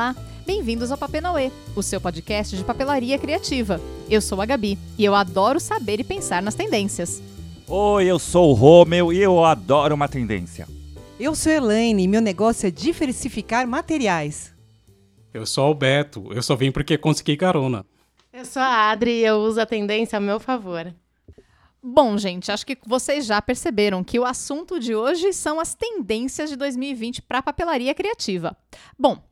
[0.00, 3.78] Olá, bem-vindos ao Papenauê, o seu podcast de papelaria criativa.
[4.08, 7.22] Eu sou a Gabi e eu adoro saber e pensar nas tendências.
[7.68, 10.66] Oi, eu sou o Romeu e eu adoro uma tendência.
[11.18, 14.54] Eu sou Elaine e meu negócio é diversificar materiais.
[15.34, 17.84] Eu sou o Beto, eu só vim porque consegui carona.
[18.32, 20.94] Eu sou a Adri e eu uso a tendência a meu favor.
[21.82, 26.48] Bom, gente, acho que vocês já perceberam que o assunto de hoje são as tendências
[26.48, 28.56] de 2020 para papelaria criativa.
[28.98, 29.22] Bom,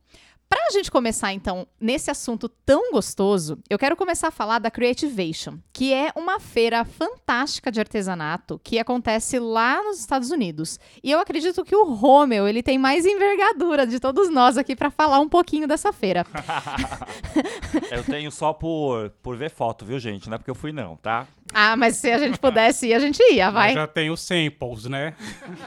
[0.49, 4.71] para a gente começar, então, nesse assunto tão gostoso, eu quero começar a falar da
[4.71, 10.79] Creativation, que é uma feira fantástica de artesanato que acontece lá nos Estados Unidos.
[11.03, 14.89] E eu acredito que o Romeu, ele tem mais envergadura de todos nós aqui para
[14.89, 16.25] falar um pouquinho dessa feira.
[17.91, 20.27] eu tenho só por, por ver foto, viu, gente?
[20.27, 21.27] Não é porque eu fui, não, tá?
[21.53, 23.71] Ah, mas se a gente pudesse ir, a gente ia, vai.
[23.71, 25.15] Eu já tenho samples, né?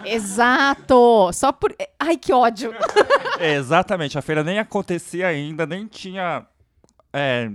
[0.05, 1.31] Exato!
[1.33, 1.75] Só por.
[1.99, 2.73] Ai, que ódio!
[3.39, 6.47] É, exatamente, a feira nem acontecia ainda, nem tinha.
[7.13, 7.51] É...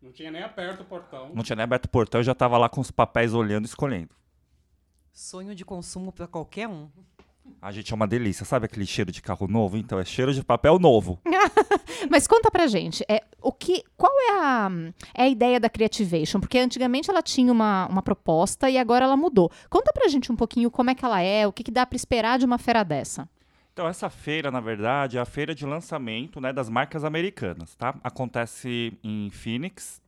[0.00, 1.30] Não tinha nem aberto o portão.
[1.34, 3.68] Não tinha nem aberto o portão, eu já tava lá com os papéis olhando e
[3.68, 4.10] escolhendo.
[5.12, 6.90] Sonho de consumo para qualquer um.
[7.60, 9.76] A gente é uma delícia, sabe aquele cheiro de carro novo?
[9.76, 11.20] Então é cheiro de papel novo.
[12.10, 14.70] Mas conta pra gente, é, o que, qual é a,
[15.14, 16.40] é a ideia da Creativation?
[16.40, 19.50] Porque antigamente ela tinha uma, uma proposta e agora ela mudou.
[19.70, 21.96] Conta pra gente um pouquinho como é que ela é, o que, que dá para
[21.96, 23.28] esperar de uma feira dessa.
[23.72, 27.94] Então, essa feira, na verdade, é a feira de lançamento né, das marcas americanas, tá?
[28.04, 30.02] Acontece em Phoenix,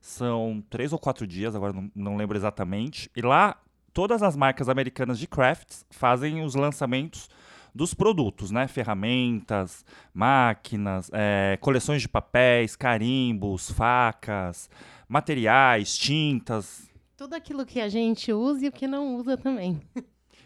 [0.00, 3.10] são três ou quatro dias, agora não, não lembro exatamente.
[3.14, 3.58] E lá,
[3.92, 7.28] todas as marcas americanas de crafts fazem os lançamentos
[7.74, 8.66] dos produtos, né?
[8.66, 14.68] Ferramentas, máquinas, é, coleções de papéis, carimbos, facas,
[15.08, 16.88] materiais, tintas.
[17.16, 19.80] Tudo aquilo que a gente usa e o que não usa também.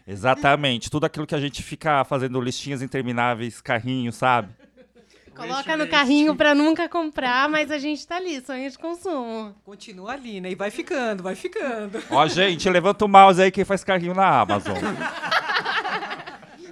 [0.05, 0.89] Exatamente.
[0.89, 4.53] Tudo aquilo que a gente fica fazendo listinhas intermináveis, carrinhos, sabe?
[5.35, 9.53] Coloca no carrinho para nunca comprar, mas a gente tá ali, sonho de consumo.
[9.65, 10.51] Continua ali, né?
[10.51, 12.01] E vai ficando, vai ficando.
[12.09, 14.77] Ó, gente, levanta o mouse aí quem faz carrinho na Amazon.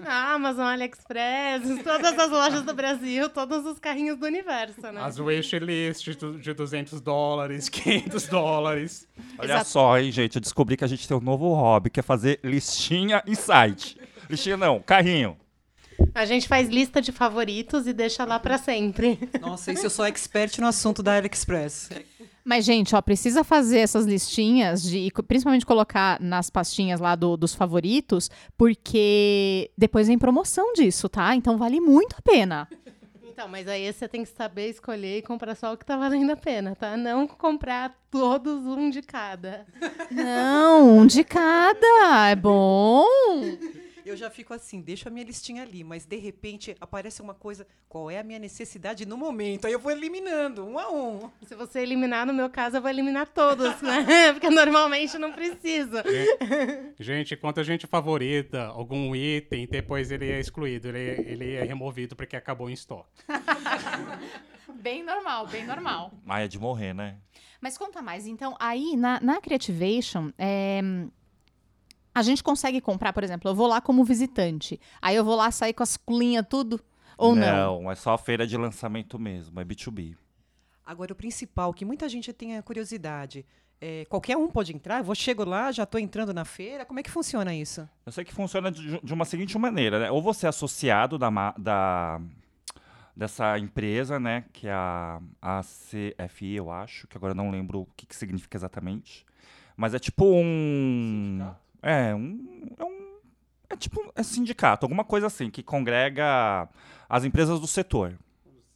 [0.02, 5.02] Na Amazon, AliExpress, todas as lojas do Brasil, todos os carrinhos do universo, né?
[5.02, 6.10] As wishlist
[6.40, 9.08] de 200 dólares, 500 dólares.
[9.38, 9.70] Olha Exato.
[9.70, 12.40] só, hein, gente, eu descobri que a gente tem um novo hobby, que é fazer
[12.42, 14.00] listinha em site.
[14.30, 15.38] Listinha não, carrinho.
[16.14, 19.20] A gente faz lista de favoritos e deixa lá para sempre.
[19.42, 21.90] Nossa, isso eu sou expert no assunto da AliExpress.
[22.46, 25.10] Mas, gente, ó, precisa fazer essas listinhas de.
[25.28, 31.36] Principalmente colocar nas pastinhas lá do, dos favoritos, porque depois vem promoção disso, tá?
[31.36, 32.68] Então vale muito a pena.
[33.34, 36.30] Então, mas aí você tem que saber escolher e comprar só o que tá valendo
[36.30, 36.96] a pena, tá?
[36.96, 39.66] Não comprar todos um de cada.
[40.12, 42.30] Não, um de cada.
[42.30, 43.04] É bom.
[44.06, 47.66] Eu já fico assim, deixo a minha listinha ali, mas de repente aparece uma coisa,
[47.88, 49.66] qual é a minha necessidade no momento?
[49.66, 51.32] Aí eu vou eliminando, um a um.
[51.48, 54.06] Se você eliminar, no meu caso, eu vou eliminar todos, né?
[54.34, 56.04] Porque normalmente não precisa.
[57.00, 62.16] Gente, quando a gente favorita algum item, depois ele é excluído, ele, ele é removido
[62.16, 63.10] porque acabou em estoque.
[64.82, 66.12] bem normal, bem normal.
[66.26, 67.18] Maia de morrer, né?
[67.62, 70.82] Mas conta mais, então, aí na, na Creativation, é
[72.14, 75.50] a gente consegue comprar, por exemplo, eu vou lá como visitante, aí eu vou lá
[75.52, 76.80] sair com as culinhas tudo,
[77.18, 77.82] ou não?
[77.82, 80.16] Não, é só feira de lançamento mesmo, é B2B.
[80.86, 83.46] Agora, o principal, que muita gente tem a curiosidade,
[83.80, 85.00] é, qualquer um pode entrar?
[85.00, 86.86] Eu vou, chego lá, já estou entrando na feira.
[86.86, 87.88] Como é que funciona isso?
[88.06, 90.12] Eu sei que funciona de, de uma seguinte maneira, né?
[90.12, 92.22] Ou você é associado da, da,
[93.14, 94.46] dessa empresa, né?
[94.54, 99.26] Que é a ACFI, eu acho, que agora não lembro o que, que significa exatamente.
[99.76, 101.40] Mas é tipo um.
[101.40, 101.63] Sindicato?
[101.84, 103.04] É, um, é um.
[103.70, 106.70] É tipo é sindicato, alguma coisa assim, que congrega
[107.10, 108.18] as empresas do setor.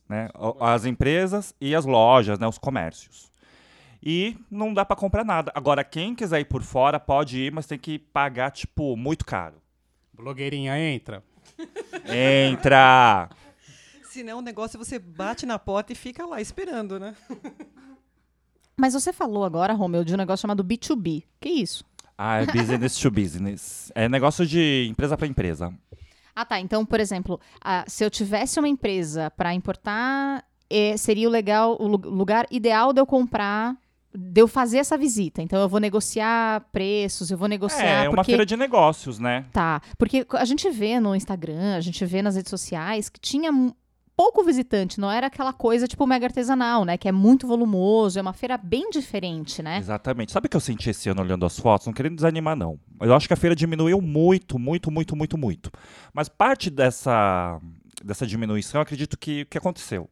[0.08, 0.30] Né?
[0.60, 2.48] As empresas e as lojas, né?
[2.48, 3.32] os comércios.
[4.02, 5.52] E não dá para comprar nada.
[5.56, 9.56] Agora, quem quiser ir por fora pode ir, mas tem que pagar, tipo, muito caro.
[10.14, 11.24] Blogueirinha entra.
[12.06, 13.30] Entra!
[14.04, 17.16] Se não, o negócio é você bate na porta e fica lá esperando, né?
[18.76, 21.24] Mas você falou agora, Romeu, de um negócio chamado B2B.
[21.40, 21.86] Que isso?
[22.18, 23.92] Ah, é business to business.
[23.94, 25.74] É negócio de empresa para empresa.
[26.36, 26.60] Ah, tá.
[26.60, 31.78] Então, por exemplo, uh, se eu tivesse uma empresa para importar, eh, seria o legal,
[31.80, 33.76] o lugar ideal de eu comprar
[34.20, 35.42] de eu fazer essa visita.
[35.42, 38.04] Então eu vou negociar preços, eu vou negociar.
[38.04, 38.32] É, é uma porque...
[38.32, 39.46] feira de negócios, né?
[39.54, 39.82] Tá.
[39.98, 43.52] Porque a gente vê no Instagram, a gente vê nas redes sociais que tinha
[44.18, 46.98] pouco visitante, não era aquela coisa tipo mega artesanal, né?
[46.98, 49.78] Que é muito volumoso, é uma feira bem diferente, né?
[49.78, 50.32] Exatamente.
[50.32, 51.86] Sabe o que eu senti esse ano olhando as fotos?
[51.86, 52.80] Não querendo desanimar, não.
[53.00, 55.72] Eu acho que a feira diminuiu muito, muito, muito, muito, muito.
[56.12, 57.62] Mas parte dessa,
[58.04, 60.10] dessa diminuição, eu acredito que o que aconteceu?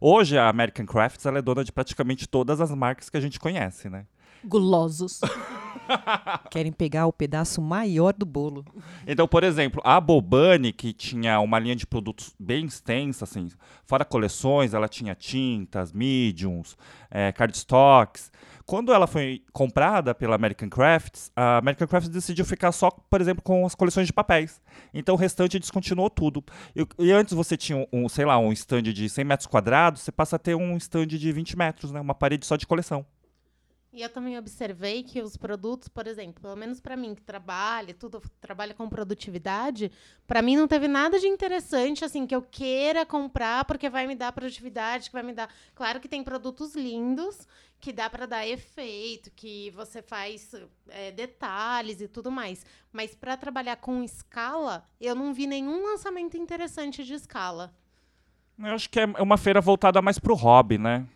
[0.00, 3.38] Hoje a American Crafts ela é dona de praticamente todas as marcas que a gente
[3.38, 4.04] conhece, né?
[4.44, 5.20] Gulosos.
[6.50, 8.64] Querem pegar o pedaço maior do bolo.
[9.06, 13.48] Então, por exemplo, a Bobani, que tinha uma linha de produtos bem extensa, assim,
[13.84, 16.76] fora coleções, ela tinha tintas, mediums,
[17.10, 18.32] é, cardstocks.
[18.66, 23.42] Quando ela foi comprada pela American Crafts, a American Crafts decidiu ficar só, por exemplo,
[23.42, 24.60] com as coleções de papéis.
[24.92, 26.42] Então o restante descontinuou tudo.
[26.74, 30.10] E, e antes você tinha um, sei lá, um stand de 100 metros quadrados, você
[30.10, 32.00] passa a ter um stand de 20 metros, né?
[32.00, 33.04] Uma parede só de coleção.
[33.94, 37.94] E eu também observei que os produtos, por exemplo, pelo menos para mim que trabalha,
[37.94, 39.88] tudo trabalha com produtividade,
[40.26, 44.16] para mim não teve nada de interessante assim que eu queira comprar porque vai me
[44.16, 45.48] dar produtividade, que vai me dar.
[45.76, 47.46] Claro que tem produtos lindos
[47.80, 50.52] que dá para dar efeito, que você faz
[50.88, 56.36] é, detalhes e tudo mais, mas para trabalhar com escala, eu não vi nenhum lançamento
[56.36, 57.72] interessante de escala.
[58.58, 61.06] Eu acho que é uma feira voltada mais para o hobby, né?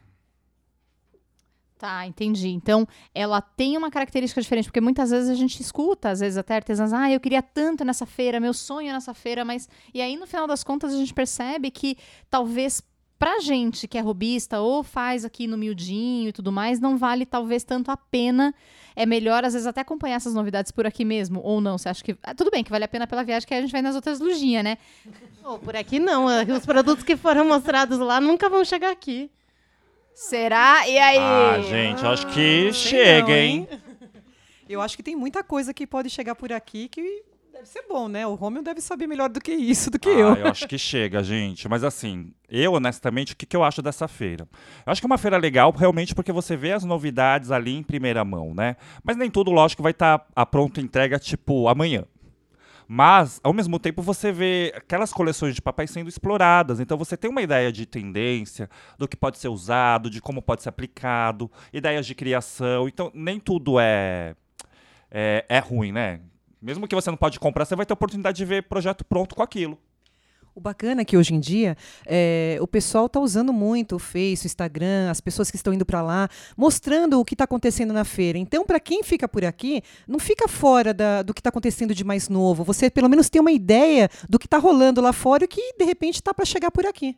[1.79, 2.49] Tá, entendi.
[2.49, 6.57] Então, ela tem uma característica diferente, porque muitas vezes a gente escuta, às vezes até
[6.57, 9.69] artesãs, ah, eu queria tanto nessa feira, meu sonho é nessa feira, mas.
[9.95, 11.97] E aí, no final das contas, a gente percebe que
[12.29, 12.83] talvez
[13.17, 17.25] pra gente que é robista ou faz aqui no miudinho e tudo mais, não vale
[17.25, 18.53] talvez tanto a pena.
[18.97, 21.79] É melhor, às vezes, até acompanhar essas novidades por aqui mesmo, ou não.
[21.79, 22.17] Você acha que.
[22.25, 24.19] Ah, tudo bem que vale a pena pela viagem, que a gente vai nas outras
[24.19, 24.79] lojinhas, né?
[25.45, 26.27] Oh, por aqui não.
[26.57, 29.31] Os produtos que foram mostrados lá nunca vão chegar aqui.
[30.21, 30.89] Será?
[30.89, 31.17] E aí?
[31.17, 33.69] Ah, gente, acho que chega, não, hein?
[34.69, 37.23] Eu acho que tem muita coisa que pode chegar por aqui que
[37.53, 38.27] deve ser bom, né?
[38.27, 40.35] O Romeu deve saber melhor do que isso, do que Ah, eu.
[40.35, 41.69] eu acho que chega, gente.
[41.69, 44.47] Mas assim, eu honestamente, o que, que eu acho dessa feira?
[44.85, 47.83] Eu acho que é uma feira legal realmente porque você vê as novidades ali em
[47.85, 48.77] primeira mão, né?
[49.05, 52.05] Mas nem tudo, lógico, vai estar a pronta entrega, tipo, amanhã.
[52.91, 56.81] Mas, ao mesmo tempo, você vê aquelas coleções de papéis sendo exploradas.
[56.81, 60.63] Então, você tem uma ideia de tendência, do que pode ser usado, de como pode
[60.63, 62.89] ser aplicado, ideias de criação.
[62.89, 64.35] Então, nem tudo é,
[65.11, 66.21] é, é ruim, né?
[66.63, 69.43] Mesmo que você não pode comprar, você vai ter oportunidade de ver projeto pronto com
[69.43, 69.79] aquilo.
[70.59, 74.45] O bacana é que hoje em dia é, o pessoal está usando muito o Face,
[74.45, 78.05] o Instagram, as pessoas que estão indo para lá, mostrando o que está acontecendo na
[78.05, 78.37] feira.
[78.37, 82.03] Então, para quem fica por aqui, não fica fora da- do que está acontecendo de
[82.03, 82.65] mais novo.
[82.65, 85.85] Você pelo menos tem uma ideia do que está rolando lá fora e que de
[85.85, 87.17] repente está para chegar por aqui.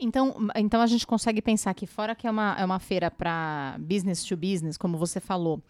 [0.00, 3.76] Então, então a gente consegue pensar que fora que é uma, é uma feira para
[3.78, 5.62] business to business, como você falou,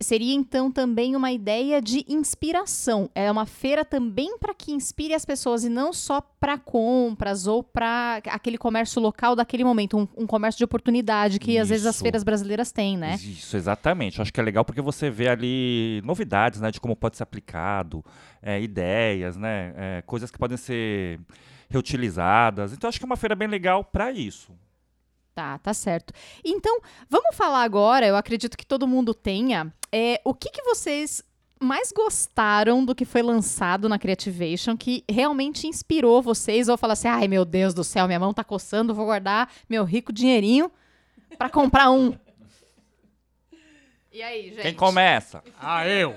[0.00, 3.10] seria então também uma ideia de inspiração.
[3.14, 7.62] É uma feira também para que inspire as pessoas e não só para compras ou
[7.62, 11.96] para aquele comércio local daquele momento, um, um comércio de oportunidade que às vezes as
[11.96, 12.04] Isso.
[12.04, 13.14] feiras brasileiras têm, né?
[13.14, 14.18] Isso, exatamente.
[14.18, 17.22] Eu Acho que é legal porque você vê ali novidades, né, de como pode ser
[17.22, 18.04] aplicado,
[18.40, 21.20] é, ideias, né, é, coisas que podem ser
[21.68, 22.72] reutilizadas.
[22.72, 24.52] Então acho que é uma feira bem legal para isso.
[25.34, 26.12] Tá, tá certo.
[26.44, 31.24] Então, vamos falar agora, eu acredito que todo mundo tenha, é, o que, que vocês
[31.58, 37.08] mais gostaram do que foi lançado na Creativation, que realmente inspirou vocês, ou falar assim,
[37.08, 40.70] ai meu Deus do céu, minha mão tá coçando, vou guardar meu rico dinheirinho
[41.38, 42.14] pra comprar um.
[44.12, 44.60] E aí, gente?
[44.60, 45.42] Quem começa?
[45.58, 46.14] Ah, eu!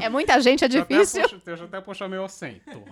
[0.00, 1.22] É muita gente, é difícil.
[1.44, 2.82] Deixa eu até puxar meu assento.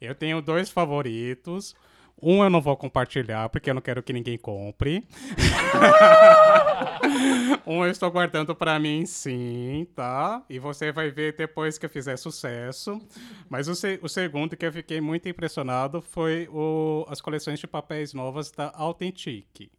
[0.00, 1.76] Eu tenho dois favoritos.
[2.22, 5.06] Um eu não vou compartilhar porque eu não quero que ninguém compre.
[7.66, 10.42] um eu estou guardando pra mim sim, tá?
[10.48, 13.00] E você vai ver depois que eu fizer sucesso.
[13.48, 17.66] Mas o, se- o segundo que eu fiquei muito impressionado foi o- as coleções de
[17.66, 19.70] papéis novas da Authentic.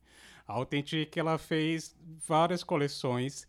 [0.47, 1.95] A Authentic ela fez
[2.27, 3.47] várias coleções.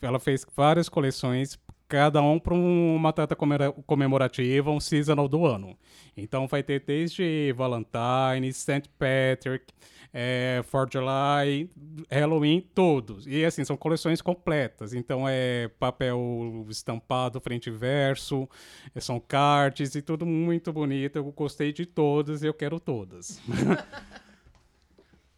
[0.00, 1.58] Ela fez várias coleções
[1.90, 5.76] cada um para uma data comemora- comemorativa, um seasonal do ano.
[6.16, 8.88] Então vai ter desde Valentine's, St.
[8.96, 9.66] Patrick,
[10.14, 11.68] é, 4 July,
[12.08, 13.26] Halloween, todos.
[13.26, 14.94] E assim, são coleções completas.
[14.94, 18.48] Então é papel estampado frente e verso,
[18.94, 21.16] é, são cards e tudo muito bonito.
[21.16, 23.40] Eu gostei de todas e eu quero todas.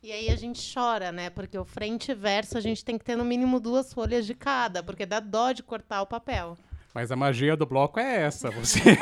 [0.03, 1.31] E aí a gente chora, né?
[1.31, 4.35] Porque o frente e verso a gente tem que ter no mínimo duas folhas de
[4.35, 6.59] cada, porque dá dó de cortar o papel.
[6.93, 8.51] Mas a magia do bloco é essa.
[8.51, 8.81] Você,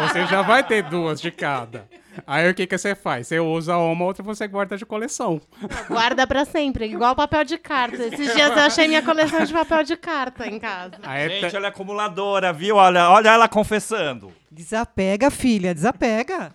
[0.00, 1.86] você já vai ter duas de cada.
[2.26, 3.28] Aí o que, que você faz?
[3.28, 5.40] Você usa uma, outra você guarda de coleção.
[5.86, 7.96] Guarda pra sempre, igual papel de carta.
[7.96, 10.94] Esses dias eu achei minha coleção de papel de carta em casa.
[11.04, 12.74] Aí Gente, te- ela é acumuladora, viu?
[12.76, 14.32] Olha, olha ela confessando.
[14.50, 16.52] Desapega, filha, desapega.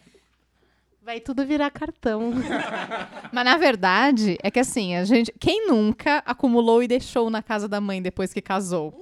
[1.06, 2.32] Vai tudo virar cartão.
[3.34, 5.34] Mas na verdade, é que assim, a gente.
[5.38, 8.94] Quem nunca acumulou e deixou na casa da mãe depois que casou?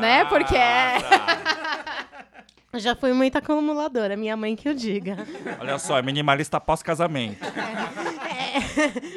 [0.00, 0.24] né?
[0.24, 0.96] Porque é.
[2.74, 5.16] Já fui muito acumuladora, minha mãe que o diga.
[5.60, 7.38] Olha só, é minimalista pós-casamento.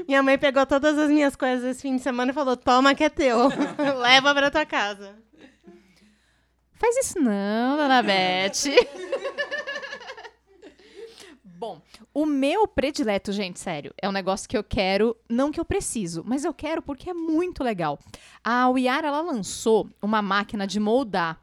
[0.08, 3.04] Minha mãe pegou todas as minhas coisas esse fim de semana e falou: toma que
[3.04, 3.50] é teu.
[4.00, 5.16] Leva pra tua casa.
[6.76, 8.70] Faz isso não, dona Beth.
[11.60, 11.82] Bom,
[12.14, 16.24] o meu predileto, gente, sério, é um negócio que eu quero, não que eu preciso,
[16.26, 18.00] mas eu quero porque é muito legal.
[18.42, 21.38] A Wiara, ela lançou uma máquina de moldar.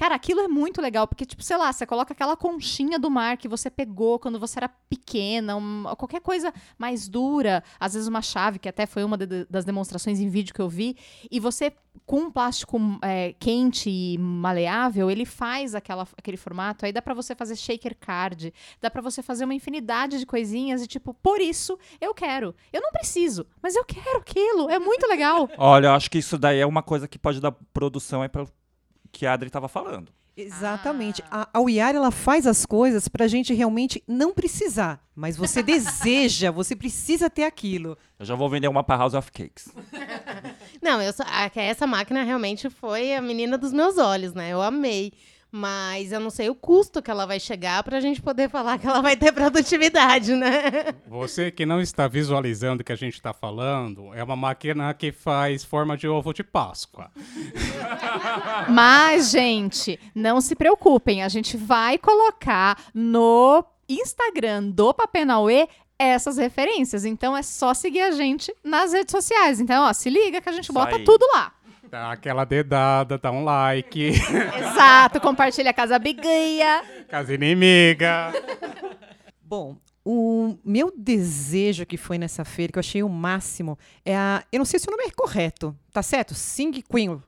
[0.00, 3.36] Cara, aquilo é muito legal, porque, tipo, sei lá, você coloca aquela conchinha do mar
[3.36, 8.22] que você pegou quando você era pequena, um- qualquer coisa mais dura, às vezes uma
[8.22, 10.96] chave, que até foi uma de- das demonstrações em vídeo que eu vi,
[11.30, 11.70] e você,
[12.06, 17.12] com um plástico é, quente e maleável, ele faz aquela, aquele formato, aí dá pra
[17.12, 21.42] você fazer shaker card, dá pra você fazer uma infinidade de coisinhas, e tipo, por
[21.42, 22.54] isso eu quero.
[22.72, 25.46] Eu não preciso, mas eu quero aquilo, é muito legal.
[25.58, 28.46] Olha, eu acho que isso daí é uma coisa que pode dar produção aí para
[29.12, 30.12] que a Adri estava falando.
[30.36, 31.22] Exatamente.
[31.30, 35.04] A, a Wiara, ela faz as coisas pra gente realmente não precisar.
[35.14, 37.98] Mas você deseja, você precisa ter aquilo.
[38.18, 39.68] Eu já vou vender uma para House of Cakes.
[40.80, 44.50] Não, eu só, a- que essa máquina realmente foi a menina dos meus olhos, né?
[44.50, 45.12] Eu amei.
[45.52, 48.86] Mas eu não sei o custo que ela vai chegar pra gente poder falar que
[48.86, 50.94] ela vai ter produtividade, né?
[51.08, 55.10] Você que não está visualizando o que a gente está falando, é uma máquina que
[55.10, 57.10] faz forma de ovo de Páscoa.
[58.70, 65.68] Mas, gente, não se preocupem, a gente vai colocar no Instagram do Papenauê
[66.00, 67.04] essas referências.
[67.04, 69.60] Então é só seguir a gente nas redes sociais.
[69.60, 71.04] Então, ó, se liga que a gente Isso bota aí.
[71.04, 71.52] tudo lá.
[71.90, 74.10] Dá aquela dedada, dá um like,
[74.58, 76.84] Exato, compartilha a casa biguinha.
[77.08, 78.32] casa inimiga.
[79.42, 84.44] Bom, o meu desejo que foi nessa feira, que eu achei o máximo, é a.
[84.52, 86.32] Eu não sei se o nome é correto, tá certo?
[86.32, 87.20] Sing Queen.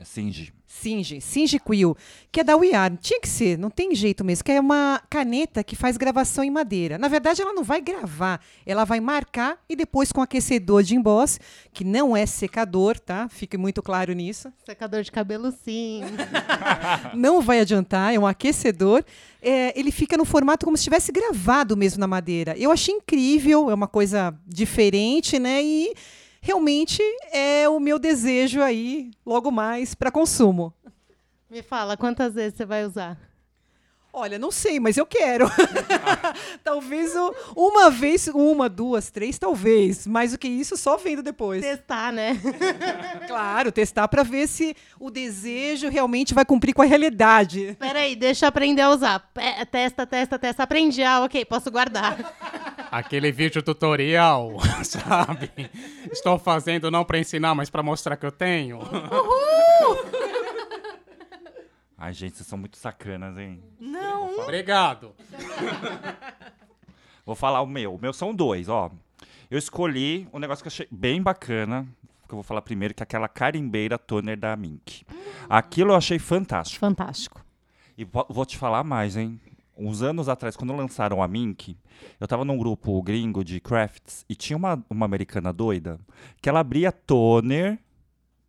[0.00, 0.50] É Singe.
[0.66, 1.94] Singe, Singe Quill,
[2.32, 2.94] que é da WeArt.
[3.02, 6.50] Tinha que ser, não tem jeito mesmo, que é uma caneta que faz gravação em
[6.50, 6.96] madeira.
[6.96, 11.38] Na verdade, ela não vai gravar, ela vai marcar e depois com aquecedor de embosse,
[11.70, 13.28] que não é secador, tá?
[13.28, 14.50] Fique muito claro nisso.
[14.64, 16.00] Secador de cabelo, sim.
[17.14, 19.04] Não vai adiantar, é um aquecedor.
[19.42, 22.56] É, ele fica no formato como se tivesse gravado mesmo na madeira.
[22.56, 25.62] Eu achei incrível, é uma coisa diferente, né?
[25.62, 25.92] E
[26.40, 30.72] realmente é o meu desejo aí, logo mais, para consumo.
[31.50, 33.18] Me fala, quantas vezes você vai usar?
[34.12, 35.46] Olha, não sei, mas eu quero.
[36.64, 40.06] talvez o- uma vez, uma, duas, três, talvez.
[40.06, 41.62] Mais do que isso, só vendo depois.
[41.62, 42.36] Testar, né?
[43.26, 47.76] Claro, testar para ver se o desejo realmente vai cumprir com a realidade.
[47.78, 49.20] Peraí, deixa eu aprender a usar.
[49.32, 50.62] Pe- Testa, testa, testa.
[50.64, 51.02] Aprendi.
[51.04, 52.18] Ah, ok, posso guardar.
[52.90, 55.48] Aquele vídeo tutorial, sabe?
[56.10, 58.80] Estou fazendo não para ensinar, mas para mostrar que eu tenho.
[62.02, 63.62] Ai, gente, vocês são muito sacanas, hein?
[63.78, 64.40] Não.
[64.40, 65.12] Obrigado.
[67.26, 67.94] Vou falar o meu.
[67.94, 68.90] O meu são dois, ó.
[69.50, 71.82] Eu escolhi um negócio que eu achei bem bacana,
[72.26, 75.04] que eu vou falar primeiro, que é aquela carimbeira toner da Mink.
[75.48, 76.80] Aquilo eu achei fantástico.
[76.80, 77.44] Fantástico.
[77.98, 79.40] E vo- vou te falar mais, hein?
[79.76, 81.76] Uns anos atrás, quando lançaram a Mink,
[82.20, 85.98] eu tava num grupo gringo de crafts e tinha uma, uma americana doida
[86.40, 87.78] que ela abria toner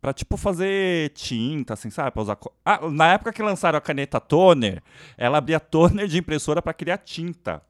[0.02, 2.10] pra, tipo, fazer tinta, assim, sabe?
[2.10, 2.36] Pra usar...
[2.36, 4.82] co- Ah, na época que lançaram a caneta toner,
[5.16, 7.62] ela abria toner de impressora pra criar tinta.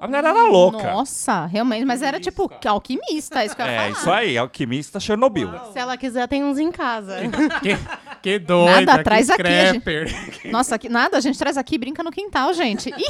[0.00, 0.92] A mulher era louca.
[0.92, 3.90] Nossa, realmente, mas era tipo que alquimista, isso que eu ia É, falar.
[3.90, 5.50] isso aí, alquimista Chernobyl.
[5.74, 7.16] Se ela quiser, tem uns em casa.
[7.62, 7.76] Que,
[8.22, 10.48] que doida, Nada, que traz aqui, a gente-.
[10.50, 12.88] Nossa, que, nada, a gente traz aqui e brinca no quintal, gente.
[12.90, 13.04] Ih!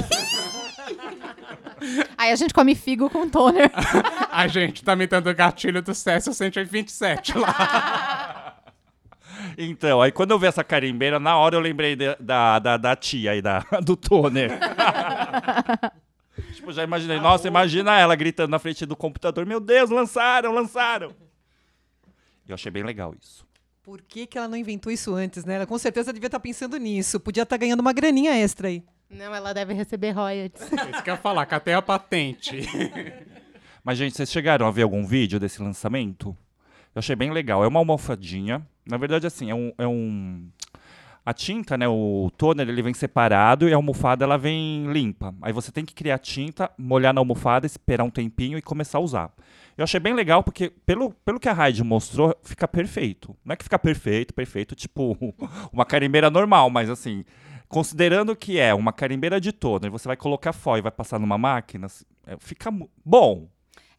[2.19, 3.71] Aí a gente come figo com toner.
[4.31, 8.37] A gente tá me dando gatilho do Césio 127 lá.
[9.59, 12.97] Então, aí quando eu vi essa carimbeira, na hora eu lembrei de- da, da, da
[12.97, 14.50] tia aí, da, do toner.
[16.54, 21.14] tipo, já imaginei, nossa, imagina ela gritando na frente do computador, meu Deus, lançaram, lançaram.
[22.47, 23.47] Eu achei bem legal isso.
[23.82, 25.54] Por que, que ela não inventou isso antes, né?
[25.54, 27.18] Ela com certeza devia estar pensando nisso.
[27.18, 28.82] Podia estar ganhando uma graninha extra aí.
[29.09, 30.62] Não, ela deve receber royalties.
[30.62, 32.61] Isso que eu ia falar, catei a patente.
[33.82, 36.37] Mas, gente, vocês chegaram a ver algum vídeo desse lançamento?
[36.94, 37.64] Eu achei bem legal.
[37.64, 38.64] É uma almofadinha.
[38.87, 39.73] Na verdade, assim, é um.
[39.79, 40.49] É um...
[41.25, 41.87] A tinta, né?
[41.87, 45.35] O toner, ele vem separado e a almofada, ela vem limpa.
[45.43, 49.03] Aí você tem que criar tinta, molhar na almofada, esperar um tempinho e começar a
[49.03, 49.33] usar.
[49.77, 53.37] Eu achei bem legal porque, pelo, pelo que a Raid mostrou, fica perfeito.
[53.45, 55.17] Não é que fica perfeito, perfeito, tipo
[55.73, 57.25] uma carimbeira normal, mas assim,
[57.69, 61.39] considerando que é uma carimbeira de toner, você vai colocar foil e vai passar numa
[61.39, 61.87] máquina,
[62.27, 62.71] é, fica
[63.05, 63.49] bom.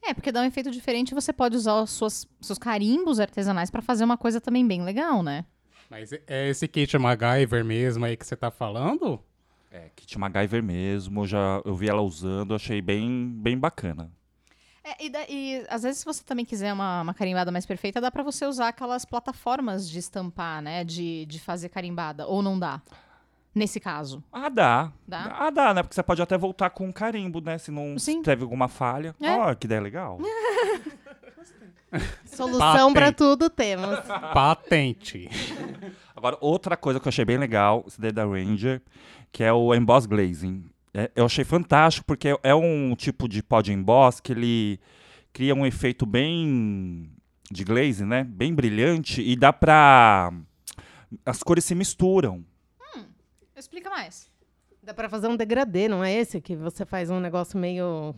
[0.04, 3.70] É, porque dá um efeito diferente e você pode usar os suas, seus carimbos artesanais
[3.70, 5.46] pra fazer uma coisa também bem legal, né?
[5.90, 9.20] Mas é esse kit MacGyver mesmo aí que você tá falando?
[9.70, 14.12] É, Kit MacGyver mesmo, já, eu vi ela usando, achei bem, bem bacana.
[14.84, 18.02] É, e, da- e às vezes, se você também quiser uma, uma carimbada mais perfeita,
[18.02, 20.84] dá pra você usar aquelas plataformas de estampar, né?
[20.84, 22.26] De, de fazer carimbada.
[22.28, 22.82] Ou não dá?
[23.54, 24.24] Nesse caso.
[24.32, 24.92] Ah, dá.
[25.06, 25.36] Dá?
[25.38, 25.84] Ah, dá, né?
[25.84, 27.58] Porque você pode até voltar com um carimbo, né?
[27.58, 28.22] Se não Sim.
[28.22, 29.14] teve alguma falha.
[29.22, 29.38] É.
[29.38, 30.18] Ó, que ideia legal.
[32.26, 33.18] Solução pra Patente.
[33.18, 34.00] tudo temos.
[34.34, 35.30] Patente.
[36.16, 38.82] Agora, outra coisa que eu achei bem legal, esse daí é da Ranger,
[39.32, 40.64] que é o Emboss Glazing.
[40.94, 44.80] É, eu achei fantástico, porque é um tipo de pó de emboss que ele
[45.34, 47.10] cria um efeito bem
[47.50, 48.24] de glaze, né?
[48.24, 50.32] Bem brilhante, e dá pra...
[51.26, 52.44] As cores se misturam.
[53.62, 54.30] Explica mais.
[54.84, 56.42] Dá pra fazer um degradê, não é esse?
[56.42, 58.16] Que você faz um negócio meio.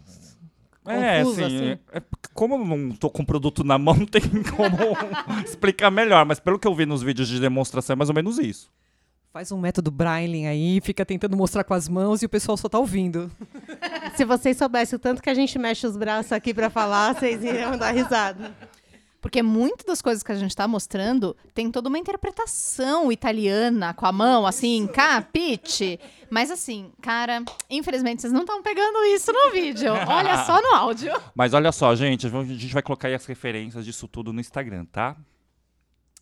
[0.85, 1.65] É, Confuso, assim, assim.
[1.69, 4.21] é- é porque como eu não tô com o produto na mão, não tem
[4.55, 4.77] como
[5.45, 6.25] explicar melhor.
[6.25, 8.71] Mas pelo que eu vi nos vídeos de demonstração, é mais ou menos isso.
[9.33, 12.69] Faz um método Braille aí, fica tentando mostrar com as mãos e o pessoal só
[12.69, 13.31] tá ouvindo.
[14.15, 17.43] Se vocês soubessem o tanto que a gente mexe os braços aqui pra falar, vocês
[17.43, 18.53] iriam dar risada.
[19.23, 24.05] Porque muitas das coisas que a gente tá mostrando tem toda uma interpretação italiana com
[24.05, 25.97] a mão, assim, capite.
[26.29, 29.93] Mas assim, cara, infelizmente vocês não estão pegando isso no vídeo.
[29.93, 31.13] Olha só no áudio.
[31.33, 34.83] Mas olha só, gente, a gente vai colocar aí as referências disso tudo no Instagram,
[34.91, 35.15] tá?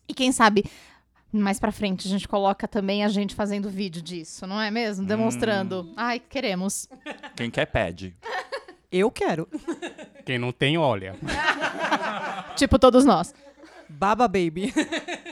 [0.08, 0.64] E quem sabe
[1.32, 5.04] mais pra frente a gente coloca também a gente fazendo vídeo disso, não é mesmo?
[5.04, 5.92] Demonstrando.
[5.96, 6.88] Ai, queremos.
[7.34, 8.14] Quem quer, pede.
[8.92, 9.48] Eu quero.
[10.26, 11.16] Quem não tem, olha.
[12.56, 13.34] Tipo todos nós.
[13.88, 14.72] Baba Baby.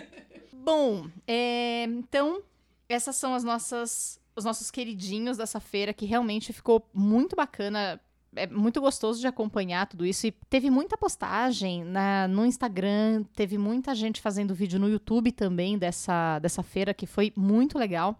[0.52, 2.42] Bom, é, então
[2.88, 8.00] essas são as nossas, os nossos queridinhos dessa feira que realmente ficou muito bacana.
[8.34, 10.26] É muito gostoso de acompanhar tudo isso.
[10.26, 15.76] E teve muita postagem na, no Instagram, teve muita gente fazendo vídeo no YouTube também
[15.76, 18.18] dessa, dessa feira, que foi muito legal.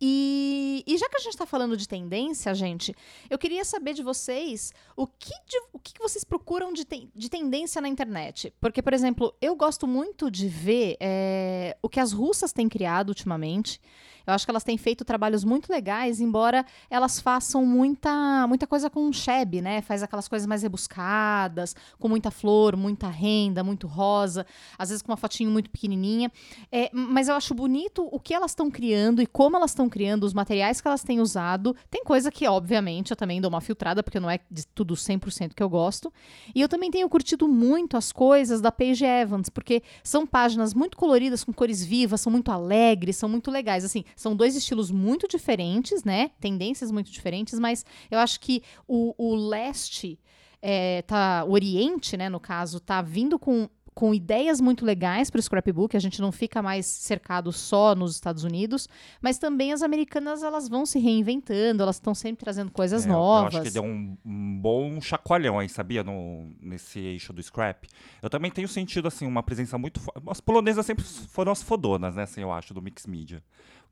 [0.00, 2.94] E, e já que a gente está falando de tendência, gente,
[3.30, 7.28] eu queria saber de vocês o que, de- o que vocês procuram de, ten- de
[7.28, 8.52] tendência na internet.
[8.60, 13.08] Porque, por exemplo, eu gosto muito de ver é, o que as russas têm criado
[13.10, 13.80] ultimamente.
[14.26, 18.88] Eu acho que elas têm feito trabalhos muito legais, embora elas façam muita, muita coisa
[18.88, 19.82] com Sheb, né?
[19.82, 24.46] Faz aquelas coisas mais rebuscadas, com muita flor, muita renda, muito rosa,
[24.78, 26.30] às vezes com uma fotinho muito pequenininha.
[26.70, 30.24] É, mas eu acho bonito o que elas estão criando e como elas estão criando,
[30.24, 31.76] os materiais que elas têm usado.
[31.90, 35.54] Tem coisa que, obviamente, eu também dou uma filtrada, porque não é de tudo 100%
[35.54, 36.12] que eu gosto.
[36.54, 40.96] E eu também tenho curtido muito as coisas da Paige Evans, porque são páginas muito
[40.96, 43.84] coloridas, com cores vivas, são muito alegres, são muito legais.
[43.84, 46.30] Assim, são dois estilos muito diferentes, né?
[46.40, 50.18] Tendências muito diferentes, mas eu acho que o, o leste,
[50.60, 55.38] é, tá, o oriente, né, no caso, tá vindo com com ideias muito legais para
[55.38, 58.88] o scrapbook, a gente não fica mais cercado só nos Estados Unidos,
[59.22, 63.54] mas também as americanas elas vão se reinventando, elas estão sempre trazendo coisas É, novas.
[63.54, 66.02] Eu acho que deu um, um bom chacoalhão aí, sabia?
[66.02, 67.86] No, nesse eixo do scrap.
[68.20, 70.00] Eu também tenho sentido, assim, uma presença muito.
[70.26, 72.24] As polonesas sempre foram as fodonas, né?
[72.24, 73.42] Assim, eu acho, do mix media.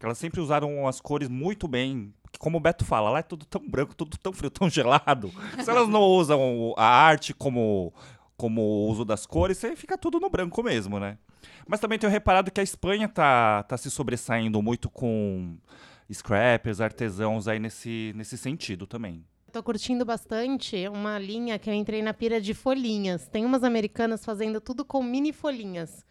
[0.03, 2.13] Porque elas sempre usaram as cores muito bem.
[2.33, 5.31] que Como o Beto fala, lá é tudo tão branco, tudo tão frio, tão gelado.
[5.63, 7.95] Se elas não usam a arte como,
[8.37, 11.19] como o uso das cores, aí fica tudo no branco mesmo, né?
[11.69, 15.57] Mas também tenho reparado que a Espanha tá, tá se sobressaindo muito com
[16.13, 19.25] scrappers, artesãos aí nesse, nesse sentido também.
[19.53, 23.29] Tô curtindo bastante uma linha que eu entrei na pira de folhinhas.
[23.29, 26.05] Tem umas americanas fazendo tudo com mini folhinhas.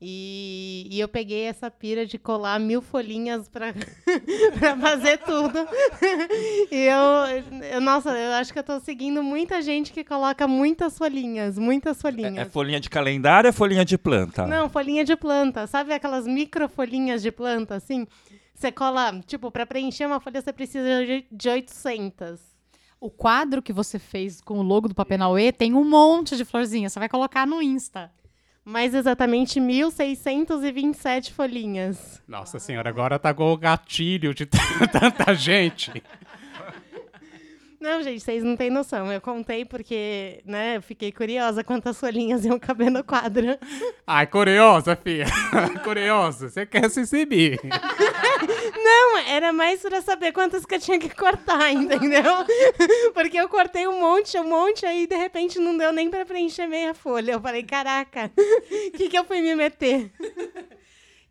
[0.00, 3.74] E, e eu peguei essa pira de colar mil folhinhas para
[4.80, 5.58] fazer tudo.
[6.70, 10.96] e eu, eu- nossa, eu acho que eu tô seguindo muita gente que coloca muitas
[10.96, 12.36] folhinhas, muitas É, folhinhas.
[12.38, 14.46] é folhinha de calendário ou é folhinha de planta?
[14.46, 15.66] Não, folhinha de planta.
[15.66, 18.06] Sabe aquelas micro folhinhas de planta, assim?
[18.54, 22.40] Você cola, tipo, para preencher uma folha você precisa de- de 800.
[23.00, 26.88] O quadro que você fez com o logo do Papenauê tem um monte de florzinha,
[26.88, 28.10] você vai colocar no Insta.
[28.68, 32.22] Mais exatamente 1.627 folhinhas.
[32.28, 34.44] Nossa senhora, agora tá com o gatilho de
[34.92, 36.02] tanta gente.
[37.80, 39.12] Não, gente, vocês não têm noção.
[39.12, 43.56] Eu contei porque, né, eu fiquei curiosa quantas folhinhas iam caber no quadro.
[44.04, 45.26] Ai, curiosa, filha.
[45.84, 47.60] curiosa, você quer se exibir.
[48.74, 52.22] Não, era mais pra saber quantas que eu tinha que cortar, entendeu?
[53.14, 56.66] Porque eu cortei um monte, um monte, aí de repente não deu nem pra preencher
[56.66, 57.32] meia folha.
[57.32, 60.10] Eu falei, caraca, o que, que eu fui me meter?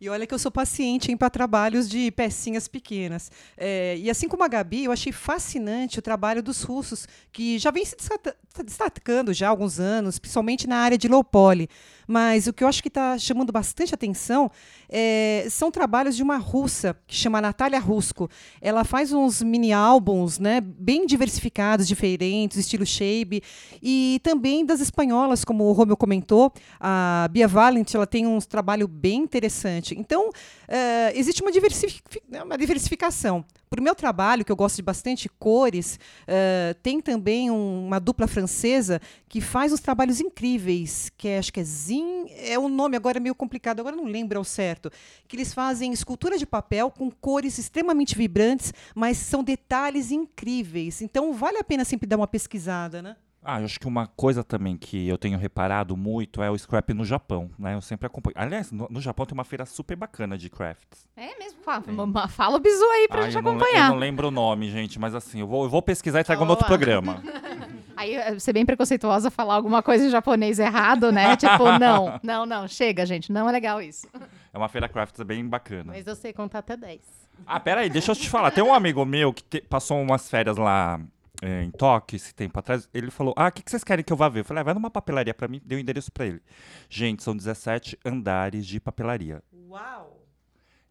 [0.00, 3.32] E olha que eu sou paciente para trabalhos de pecinhas pequenas.
[3.56, 7.70] É, e assim como a Gabi, eu achei fascinante o trabalho dos russos, que já
[7.72, 11.68] vem se destaca- destacando já há alguns anos, principalmente na área de low poly.
[12.08, 14.50] Mas o que eu acho que está chamando bastante atenção
[14.88, 18.30] é, são trabalhos de uma russa que chama Natália Rusco.
[18.62, 23.42] Ela faz uns mini álbuns, né, bem diversificados, diferentes, estilo shape,
[23.82, 28.88] e também das espanholas, como o Romeu comentou, a Bia Valent, ela tem um trabalho
[28.88, 29.94] bem interessante.
[29.98, 30.30] Então,
[30.66, 32.02] é, existe uma, diversific
[32.42, 33.44] uma diversificação.
[33.68, 37.98] Para o meu trabalho, que eu gosto de bastante cores, uh, tem também um, uma
[37.98, 42.68] dupla francesa que faz uns trabalhos incríveis, que é, acho que é Zin, é um
[42.68, 44.90] nome agora meio complicado, agora não lembro ao certo,
[45.26, 51.02] que eles fazem escultura de papel com cores extremamente vibrantes, mas são detalhes incríveis.
[51.02, 53.16] Então vale a pena sempre dar uma pesquisada, né?
[53.42, 56.92] Ah, eu acho que uma coisa também que eu tenho reparado muito é o scrap
[56.92, 57.74] no Japão, né?
[57.74, 58.34] Eu sempre acompanho.
[58.36, 61.06] Aliás, no, no Japão tem uma feira super bacana de crafts.
[61.16, 61.62] É mesmo?
[61.62, 63.86] Fala, fala o bizu aí pra ah, gente acompanhar.
[63.86, 66.44] eu não lembro o nome, gente, mas assim, eu vou, eu vou pesquisar e trago
[66.44, 67.22] no outro programa.
[67.98, 71.34] Aí eh, ser bem preconceituosa falar alguma coisa em japonês errado, né?
[71.36, 74.06] tipo, não, não, não, chega, gente, não é legal isso.
[74.54, 75.92] É uma feira crafts bem bacana.
[75.94, 77.00] Mas eu sei contar até 10.
[77.44, 78.52] Ah, peraí, deixa eu te falar.
[78.52, 81.00] Tem um amigo meu que te, passou umas férias lá
[81.40, 84.12] é, em Tóquio, esse tempo atrás, ele falou: Ah, o que, que vocês querem que
[84.12, 84.40] eu vá ver?
[84.40, 86.42] Eu falei: ah, vai numa papelaria para mim, dei o endereço para ele.
[86.88, 89.42] Gente, são 17 andares de papelaria.
[89.68, 90.26] Uau!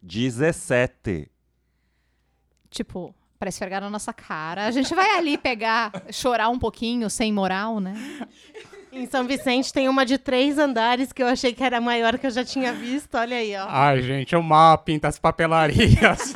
[0.00, 1.30] 17.
[2.70, 4.66] Tipo, para esfregar na nossa cara.
[4.66, 7.94] A gente vai ali pegar, chorar um pouquinho, sem moral, né?
[8.90, 12.26] Em São Vicente tem uma de três andares que eu achei que era maior que
[12.26, 13.16] eu já tinha visto.
[13.16, 13.66] Olha aí, ó.
[13.68, 16.32] Ai, gente, o mapping das papelarias.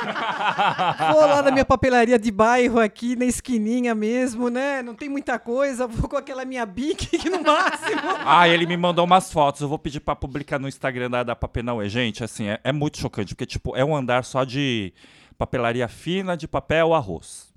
[1.13, 4.83] vou lá na minha papelaria de bairro aqui, na esquininha mesmo, né?
[4.83, 5.87] Não tem muita coisa.
[5.87, 8.01] Vou com aquela minha bique no máximo.
[8.25, 9.63] ah, ele me mandou umas fotos.
[9.63, 11.89] Eu vou pedir para publicar no Instagram da, da Papenauê.
[11.89, 14.93] Gente, assim, é, é muito chocante, porque, tipo, é um andar só de
[15.39, 17.53] papelaria fina de papel arroz.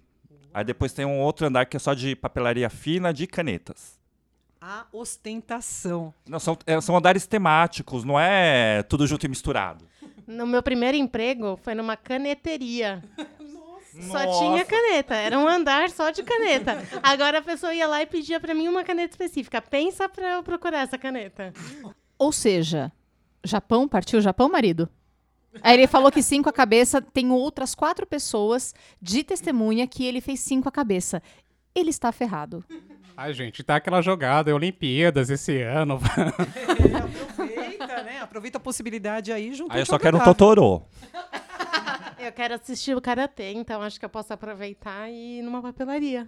[0.54, 4.00] Aí depois tem um outro andar que é só de papelaria fina de canetas.
[4.68, 6.12] A ostentação.
[6.28, 9.88] Não, são, é, são andares temáticos, não é tudo junto e misturado.
[10.26, 13.04] No meu primeiro emprego foi numa caneteria.
[14.02, 14.40] Só Nossa.
[14.40, 16.84] tinha caneta, era um andar só de caneta.
[17.04, 19.62] Agora a pessoa ia lá e pedia para mim uma caneta específica.
[19.62, 21.54] Pensa para eu procurar essa caneta.
[22.18, 22.92] Ou seja,
[23.44, 24.90] Japão, partiu Japão, marido?
[25.62, 30.22] Aí ele falou que cinco a cabeça, tem outras quatro pessoas de testemunha que ele
[30.22, 31.22] fez cinco a cabeça.
[31.76, 32.66] Ele está ferrado.
[33.18, 36.00] Ai, gente, tá aquela jogada, Olimpíadas esse ano.
[37.32, 38.20] Aproveita, né?
[38.22, 40.84] Aproveita a possibilidade aí junto Aí eu só quero um Totoro.
[42.20, 46.28] Eu quero assistir o Karatê, então acho que eu posso aproveitar e ir numa papelaria.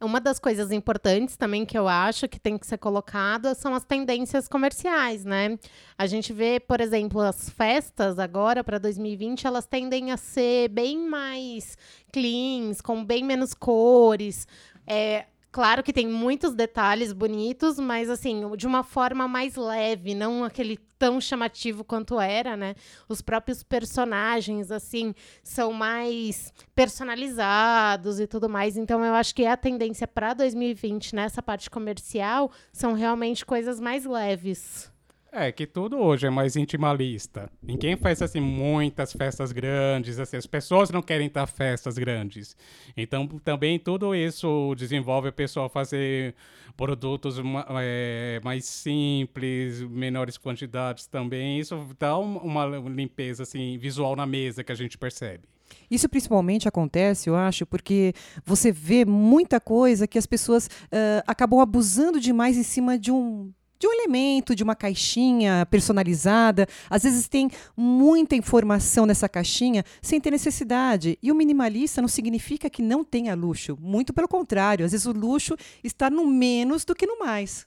[0.00, 3.84] Uma das coisas importantes também que eu acho que tem que ser colocada são as
[3.84, 5.58] tendências comerciais, né?
[5.98, 10.98] A gente vê, por exemplo, as festas agora para 2020, elas tendem a ser bem
[11.08, 11.76] mais
[12.12, 14.46] cleans, com bem menos cores.
[14.88, 20.44] É, Claro que tem muitos detalhes bonitos, mas assim, de uma forma mais leve, não
[20.44, 22.74] aquele tão chamativo quanto era, né?
[23.08, 28.76] Os próprios personagens, assim, são mais personalizados e tudo mais.
[28.76, 34.04] Então, eu acho que a tendência para 2020 nessa parte comercial são realmente coisas mais
[34.04, 34.92] leves.
[35.30, 37.50] É, que tudo hoje é mais intimalista.
[37.62, 42.56] Ninguém faz, assim, muitas festas grandes, assim, as pessoas não querem estar festas grandes.
[42.96, 46.34] Então, também tudo isso desenvolve a pessoa a fazer
[46.76, 47.36] produtos
[47.80, 51.60] é, mais simples, menores quantidades também.
[51.60, 55.46] Isso dá uma limpeza, assim, visual na mesa que a gente percebe.
[55.90, 58.14] Isso principalmente acontece, eu acho, porque
[58.44, 63.52] você vê muita coisa que as pessoas uh, acabam abusando demais em cima de um
[63.78, 66.66] de um elemento, de uma caixinha personalizada.
[66.90, 71.18] Às vezes tem muita informação nessa caixinha sem ter necessidade.
[71.22, 73.76] E o minimalista não significa que não tenha luxo.
[73.80, 77.66] Muito pelo contrário, às vezes o luxo está no menos do que no mais.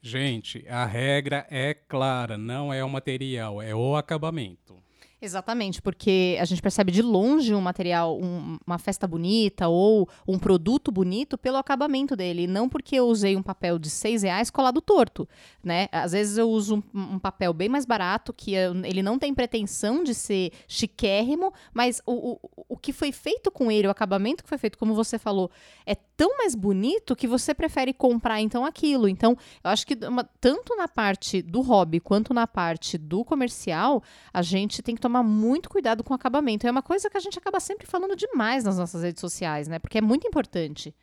[0.00, 4.87] Gente, a regra é clara, não é o material, é o acabamento.
[5.20, 10.38] Exatamente, porque a gente percebe de longe um material, um, uma festa bonita ou um
[10.38, 14.80] produto bonito pelo acabamento dele, não porque eu usei um papel de seis reais colado
[14.80, 15.28] torto,
[15.62, 15.88] né?
[15.90, 19.34] Às vezes eu uso um, um papel bem mais barato, que eu, ele não tem
[19.34, 24.44] pretensão de ser chiquérrimo, mas o, o, o que foi feito com ele, o acabamento
[24.44, 25.50] que foi feito, como você falou,
[25.84, 29.08] é tão mais bonito que você prefere comprar então aquilo.
[29.08, 34.00] Então, eu acho que uma, tanto na parte do hobby quanto na parte do comercial,
[34.32, 36.66] a gente tem que tomar muito cuidado com o acabamento.
[36.66, 39.78] É uma coisa que a gente acaba sempre falando demais nas nossas redes sociais, né?
[39.78, 40.94] Porque é muito importante.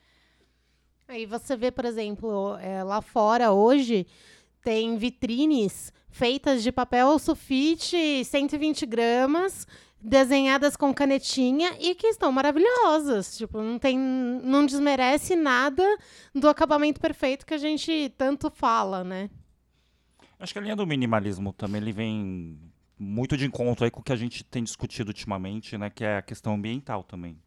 [1.07, 4.07] Aí você vê, por exemplo, é, lá fora hoje
[4.63, 9.67] tem vitrines feitas de papel sulfite 120 gramas,
[10.01, 13.37] desenhadas com canetinha e que estão maravilhosas.
[13.37, 15.83] Tipo, não tem, não desmerece nada
[16.33, 19.29] do acabamento perfeito que a gente tanto fala, né?
[20.39, 22.59] Acho que a linha do minimalismo também ele vem
[22.97, 26.17] muito de encontro aí com o que a gente tem discutido ultimamente, né, que é
[26.17, 27.37] a questão ambiental também.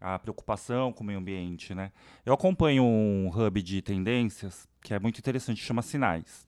[0.00, 1.90] A preocupação com o meio ambiente, né?
[2.26, 6.46] Eu acompanho um hub de tendências que é muito interessante, chama Sinais.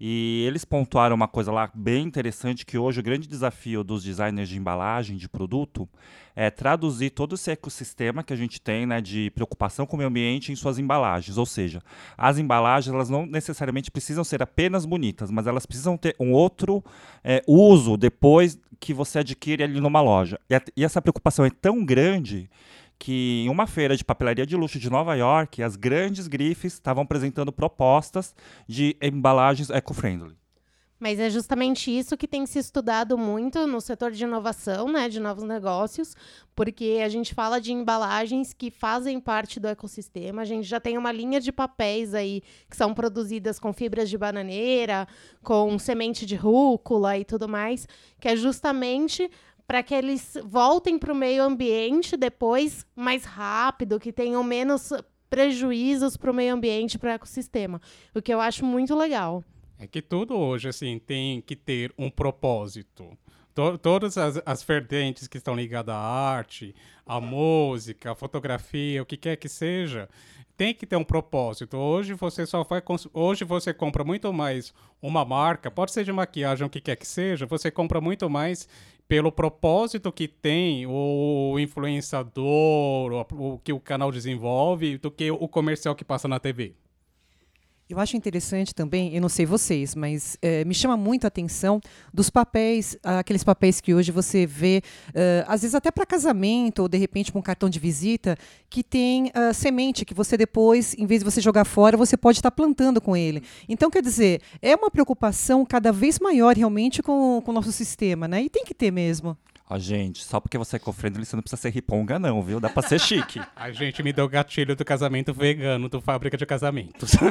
[0.00, 4.48] E eles pontuaram uma coisa lá bem interessante que hoje o grande desafio dos designers
[4.48, 5.88] de embalagem de produto
[6.36, 10.08] é traduzir todo esse ecossistema que a gente tem, né, de preocupação com o meio
[10.08, 11.38] ambiente em suas embalagens.
[11.38, 11.80] Ou seja,
[12.18, 16.82] as embalagens elas não necessariamente precisam ser apenas bonitas, mas elas precisam ter um outro
[17.22, 20.38] é, uso depois que você adquire ali numa loja.
[20.50, 22.50] E, a, e essa preocupação é tão grande
[22.98, 27.02] que em uma feira de papelaria de luxo de Nova York, as grandes grifes estavam
[27.02, 28.34] apresentando propostas
[28.66, 30.36] de embalagens eco-friendly.
[31.04, 35.20] Mas é justamente isso que tem se estudado muito no setor de inovação, né, de
[35.20, 36.14] novos negócios,
[36.54, 40.40] porque a gente fala de embalagens que fazem parte do ecossistema.
[40.40, 44.16] A gente já tem uma linha de papéis aí que são produzidas com fibras de
[44.16, 45.06] bananeira,
[45.42, 47.86] com semente de rúcula e tudo mais,
[48.18, 49.30] que é justamente
[49.66, 54.92] para que eles voltem para o meio ambiente depois mais rápido, que tenham menos
[55.30, 57.80] prejuízos para o meio ambiente, para o ecossistema.
[58.14, 59.42] O que eu acho muito legal.
[59.78, 63.16] É que tudo hoje assim tem que ter um propósito.
[63.54, 66.74] To todas as, as vertentes que estão ligadas à arte,
[67.06, 70.08] à música, à fotografia, o que quer que seja,
[70.56, 71.76] tem que ter um propósito.
[71.76, 74.72] Hoje você só vai hoje você compra muito mais
[75.02, 78.68] uma marca, pode ser de maquiagem, o que quer que seja, você compra muito mais
[79.06, 85.94] pelo propósito que tem o influenciador, o, que o canal desenvolve, do que o comercial
[85.94, 86.74] que passa na TV.
[87.86, 91.82] Eu acho interessante também, eu não sei vocês, mas é, me chama muito a atenção
[92.14, 96.88] dos papéis, aqueles papéis que hoje você vê, uh, às vezes até para casamento, ou
[96.88, 98.38] de repente para um cartão de visita,
[98.70, 102.38] que tem uh, semente que você depois, em vez de você jogar fora, você pode
[102.38, 103.42] estar tá plantando com ele.
[103.68, 108.26] Então, quer dizer, é uma preocupação cada vez maior realmente com, com o nosso sistema,
[108.26, 108.44] né?
[108.44, 109.36] E tem que ter mesmo.
[109.68, 112.60] Ó, gente, só porque você é eco-friendly, você não precisa ser riponga, não, viu?
[112.60, 113.40] Dá pra ser chique.
[113.56, 117.12] A gente me deu gatilho do casamento vegano do Fábrica de Casamentos.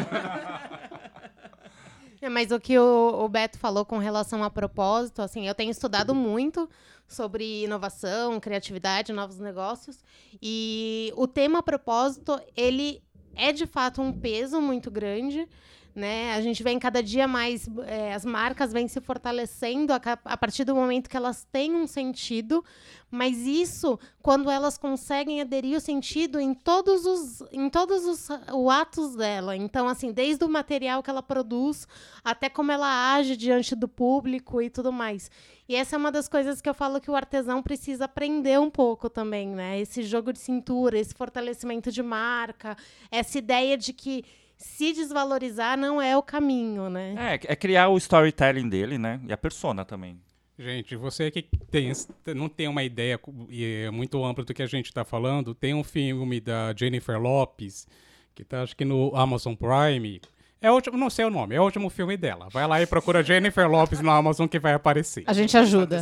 [2.21, 5.69] É, mas o que o, o, Beto falou com relação a propósito, assim, eu tenho
[5.69, 6.69] estudado muito
[7.05, 9.99] sobre inovação, criatividade, novos negócios,
[10.41, 13.03] e o tema propósito, ele
[13.35, 15.49] é de fato um peso muito grande
[15.95, 16.33] né?
[16.33, 20.63] A gente vem cada dia mais, é, as marcas vêm se fortalecendo a, a, partir
[20.63, 22.63] do momento que elas têm um sentido,
[23.11, 28.69] mas isso quando elas conseguem aderir o sentido em todos os, em todos os, os
[28.71, 29.55] atos dela.
[29.55, 31.87] Então, assim, desde o material que ela produz
[32.23, 35.29] até como ela age diante do público e tudo mais.
[35.69, 38.69] E essa é uma das coisas que eu falo que o artesão precisa aprender um
[38.69, 39.79] pouco também, né?
[39.79, 42.75] Esse jogo de cintura, esse fortalecimento de marca,
[43.09, 44.25] essa ideia de que
[44.63, 47.15] se desvalorizar não é o caminho, né?
[47.17, 49.19] É, é criar o storytelling dele, né?
[49.27, 50.19] E a persona também.
[50.57, 51.91] Gente, você que tem,
[52.35, 53.19] não tem uma ideia
[53.51, 57.87] é muito ampla do que a gente está falando, tem um filme da Jennifer Lopes,
[58.33, 60.21] que está acho que no Amazon Prime,
[60.63, 62.47] é o último, não sei o nome, é o último filme dela.
[62.49, 65.25] Vai lá e procura Jennifer Lopes no Amazon que vai aparecer.
[65.27, 65.97] A gente ajuda.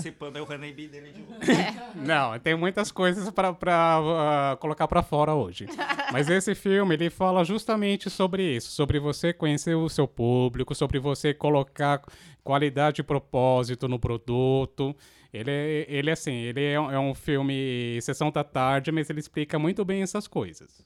[1.41, 1.74] É.
[1.97, 5.65] Não, tem muitas coisas para uh, colocar para fora hoje.
[6.12, 11.00] Mas esse filme, ele fala justamente sobre isso, sobre você conhecer o seu público, sobre
[11.00, 12.00] você colocar
[12.43, 14.95] qualidade e propósito no produto.
[15.34, 19.58] Ele, é, ele assim, ele é, é um filme sessão da tarde, mas ele explica
[19.58, 20.86] muito bem essas coisas.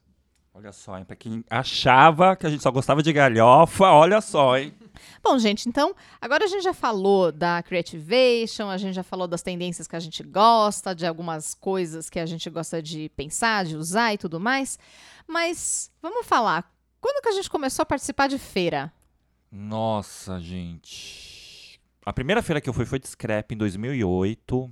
[0.57, 1.03] Olha só, hein?
[1.03, 4.73] Pra quem achava que a gente só gostava de galhofa, olha só, hein?
[5.21, 9.41] Bom, gente, então, agora a gente já falou da Creativation, a gente já falou das
[9.41, 13.75] tendências que a gente gosta, de algumas coisas que a gente gosta de pensar, de
[13.75, 14.79] usar e tudo mais.
[15.27, 18.93] Mas vamos falar, quando que a gente começou a participar de feira?
[19.51, 21.81] Nossa, gente.
[22.05, 24.71] A primeira feira que eu fui foi de Scrap em 2008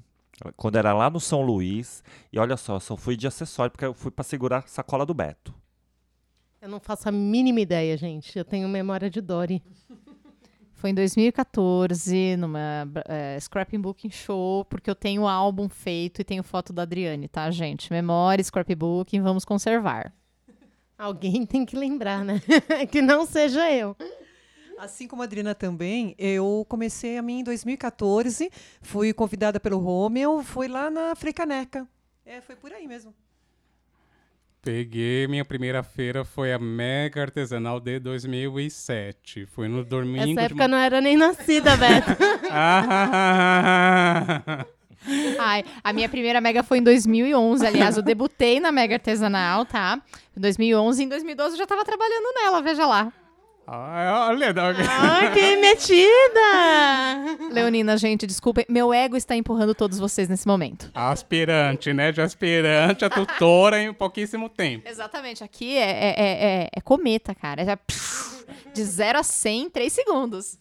[0.55, 2.01] quando era lá no São Luís.
[2.31, 5.13] E olha só, só fui de acessório, porque eu fui para segurar a sacola do
[5.13, 5.53] Beto.
[6.63, 8.37] Eu não faço a mínima ideia, gente.
[8.39, 9.61] Eu tenho memória de Dory.
[10.71, 16.41] Foi em 2014, numa é, Scrapbooking Show, porque eu tenho o álbum feito e tenho
[16.41, 17.91] foto da Adriane, tá, gente?
[17.91, 20.13] Memória, Scrapbooking, vamos conservar.
[20.97, 22.41] Alguém tem que lembrar, né?
[22.89, 23.93] que não seja eu.
[24.79, 28.49] Assim como a Adriana também, eu comecei a mim em 2014,
[28.81, 31.85] fui convidada pelo Romeu, fui lá na Frecaneca.
[32.25, 33.13] É, foi por aí mesmo.
[34.63, 39.45] Peguei, minha primeira feira foi a Mega Artesanal de 2007.
[39.47, 40.31] Foi no domingo.
[40.31, 40.71] Essa época de...
[40.71, 42.11] não era nem nascida, Beto.
[45.37, 47.67] Ai, a minha primeira Mega foi em 2011.
[47.67, 50.01] Aliás, eu debutei na Mega Artesanal, tá?
[50.35, 51.03] Em 2011.
[51.03, 53.11] Em 2012 eu já estava trabalhando nela, veja lá.
[53.65, 54.63] Ah, olha, não.
[54.89, 57.47] Ai, que metida!
[57.53, 60.91] Leonina, gente, desculpem, meu ego está empurrando todos vocês nesse momento.
[60.93, 62.11] aspirante, né?
[62.11, 64.87] De aspirante a tutora em pouquíssimo tempo.
[64.87, 67.61] Exatamente, aqui é, é, é, é- é cometa, cara.
[67.61, 67.79] É já-
[68.73, 70.59] de 0 a 100 em 3 segundos.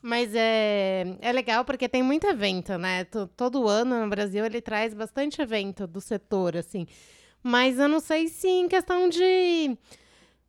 [0.00, 3.02] Mas é, é legal porque tem muito evento, né?
[3.04, 6.86] To- Todo ano no Brasil ele traz bastante evento do setor, assim.
[7.42, 9.76] Mas eu não sei se em questão de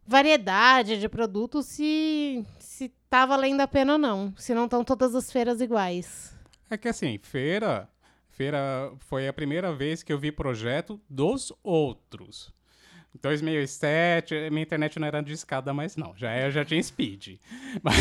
[0.09, 4.33] variedade de produtos, se, se tá valendo a pena ou não.
[4.35, 6.35] Se não estão todas as feiras iguais.
[6.67, 7.87] É que assim, feira,
[8.31, 12.51] feira foi a primeira vez que eu vi projeto dos outros.
[13.15, 17.37] Em 2007, minha internet não era de escada mais não, já, já tinha speed.
[17.83, 17.95] Mas,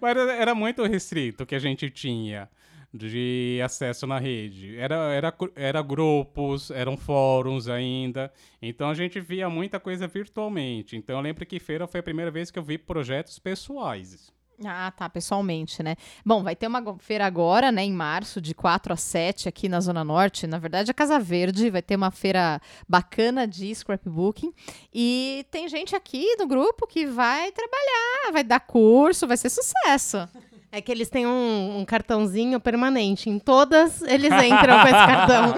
[0.00, 2.48] mas era muito restrito o que a gente tinha
[2.92, 4.76] de acesso na rede.
[4.78, 10.96] Era, era, era grupos, eram fóruns ainda, então a gente via muita coisa virtualmente.
[10.96, 14.32] Então eu lembro que feira foi a primeira vez que eu vi projetos pessoais.
[14.64, 15.94] Ah, tá, pessoalmente, né?
[16.26, 19.80] Bom, vai ter uma feira agora, né, em março, de 4 a 7 aqui na
[19.80, 20.48] Zona Norte.
[20.48, 24.52] Na verdade, a Casa Verde vai ter uma feira bacana de scrapbooking.
[24.92, 30.28] E tem gente aqui no grupo que vai trabalhar, vai dar curso, vai ser sucesso.
[30.70, 33.30] É que eles têm um, um cartãozinho permanente.
[33.30, 35.54] Em todas eles entram com esse cartão.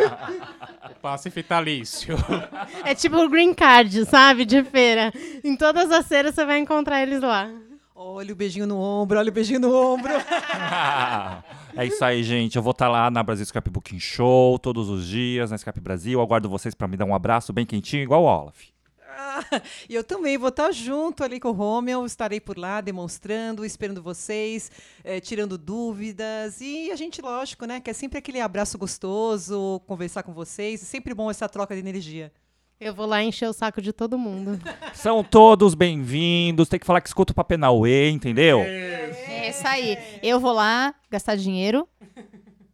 [1.03, 2.17] Passe vitalício.
[2.85, 4.45] É tipo o green card, sabe?
[4.45, 5.13] De feira.
[5.45, 7.51] Em todas as feiras você vai encontrar eles lá.
[7.95, 10.11] Olha o beijinho no ombro, olha o beijinho no ombro.
[11.77, 12.57] é isso aí, gente.
[12.57, 16.21] Eu vou estar lá na Brasil Scrapbooking Show todos os dias, na Scrap Brasil.
[16.21, 18.70] Aguardo vocês para me dar um abraço bem quentinho, igual o Olaf.
[19.17, 19.45] Ah,
[19.89, 24.03] E eu também vou estar junto ali com o Romeu, estarei por lá demonstrando, esperando
[24.03, 24.71] vocês,
[25.05, 26.61] eh, tirando dúvidas.
[26.61, 30.83] E a gente, lógico, né, que é sempre aquele abraço gostoso, conversar com vocês.
[30.83, 32.33] É sempre bom essa troca de energia.
[32.81, 34.59] Eu vou lá encher o saco de todo mundo.
[34.95, 36.69] São todos bem-vindos.
[36.69, 38.61] Tem que falar que escuta o Papenauê, entendeu?
[38.61, 39.99] É isso aí.
[40.23, 41.87] Eu vou lá gastar dinheiro.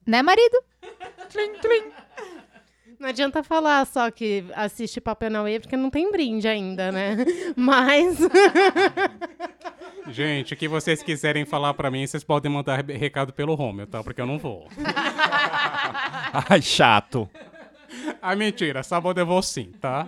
[0.07, 0.63] Né, marido?
[1.29, 2.06] Tlim, tlim.
[2.99, 7.17] Não adianta falar só que assiste Papai Noel, porque não tem brinde ainda, né?
[7.55, 8.19] Mas.
[10.09, 13.87] Gente, o que vocês quiserem falar pra mim, vocês podem mandar re- recado pelo Romeu,
[13.87, 14.03] tá?
[14.03, 14.69] Porque eu não vou.
[16.49, 17.29] Ai, chato.
[18.23, 18.83] Ah, mentira.
[18.83, 20.07] Sábado eu vou sim, tá?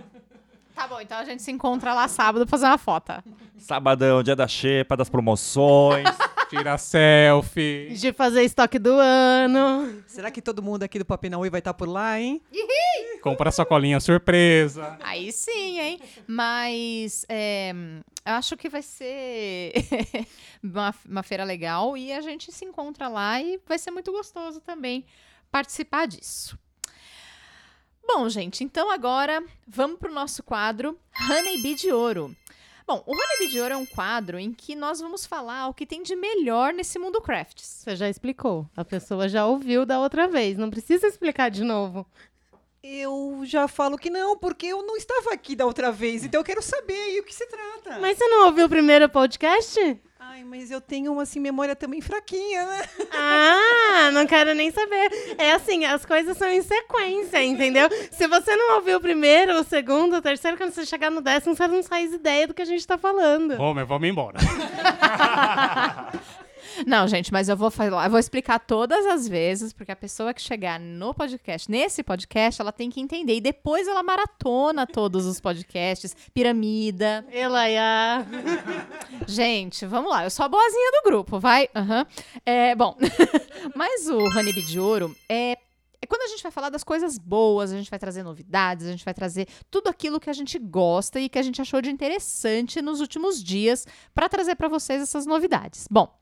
[0.73, 3.11] Tá bom, então a gente se encontra lá sábado pra fazer uma foto.
[3.57, 6.07] Sabadão, dia da xepa, das promoções.
[6.49, 7.93] Tira selfie.
[7.93, 10.03] de fazer estoque do ano.
[10.07, 12.41] Será que todo mundo aqui do Papenauê vai estar por lá, hein?
[13.21, 14.97] Compra sacolinha surpresa.
[15.01, 15.99] Aí sim, hein?
[16.25, 17.71] Mas é,
[18.25, 19.73] eu acho que vai ser
[20.63, 24.59] uma, uma feira legal e a gente se encontra lá e vai ser muito gostoso
[24.59, 25.05] também
[25.51, 26.57] participar disso.
[28.07, 30.97] Bom, gente, então agora vamos para o nosso quadro
[31.29, 32.35] Honeybee de Ouro.
[32.89, 35.85] Bom, o Honeybee de Ouro é um quadro em que nós vamos falar o que
[35.85, 37.83] tem de melhor nesse mundo crafts.
[37.83, 38.67] Você já explicou.
[38.75, 40.57] A pessoa já ouviu da outra vez.
[40.57, 42.03] Não precisa explicar de novo.
[42.81, 46.45] Eu já falo que não, porque eu não estava aqui da outra vez, então eu
[46.45, 47.99] quero saber aí o que se trata.
[47.99, 49.79] Mas você não ouviu o primeiro podcast?
[50.31, 52.83] Ai, mas eu tenho, assim, memória também fraquinha, né?
[53.11, 55.35] Ah, não quero nem saber.
[55.39, 57.89] É assim, as coisas são em sequência, entendeu?
[58.11, 61.55] Se você não ouviu o primeiro, o segundo, o terceiro, quando você chegar no décimo,
[61.55, 63.55] você não faz ideia do que a gente tá falando.
[63.55, 64.37] Romeu, vamos embora.
[66.85, 70.33] Não, gente, mas eu vou falar, eu vou explicar todas as vezes, porque a pessoa
[70.33, 73.35] que chegar no podcast, nesse podcast, ela tem que entender.
[73.35, 77.25] E depois ela maratona todos os podcasts, piramida.
[77.31, 78.25] Elaiá.
[79.27, 81.69] Gente, vamos lá, eu sou a boazinha do grupo, vai?
[81.75, 82.05] Aham.
[82.45, 82.95] É, bom,
[83.75, 85.57] mas o Honeybee de Ouro é.
[86.01, 88.91] É quando a gente vai falar das coisas boas, a gente vai trazer novidades, a
[88.91, 91.89] gente vai trazer tudo aquilo que a gente gosta e que a gente achou de
[91.89, 95.89] interessante nos últimos dias para trazer para vocês essas novidades.
[95.91, 96.17] Bom,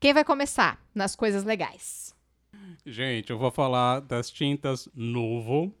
[0.00, 2.14] quem vai começar nas coisas legais?
[2.84, 5.74] Gente, eu vou falar das tintas Nuvo.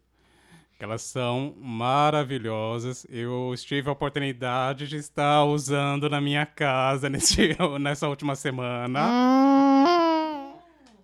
[0.76, 3.06] que Elas são maravilhosas.
[3.08, 9.06] Eu tive a oportunidade de estar usando na minha casa nesse, nessa última semana.
[9.08, 10.54] Hum,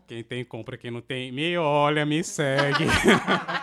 [0.07, 0.77] Quem tem, compra.
[0.77, 2.85] Quem não tem, me olha, me segue.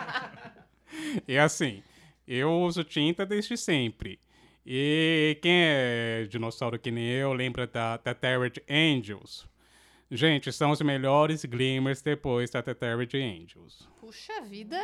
[1.28, 1.82] e assim,
[2.26, 4.18] eu uso tinta desde sempre.
[4.64, 9.48] E quem é dinossauro que nem eu, lembra da Tethered Angels?
[10.10, 13.88] Gente, são os melhores glimmers depois da Tethered Angels.
[14.00, 14.78] puxa vida.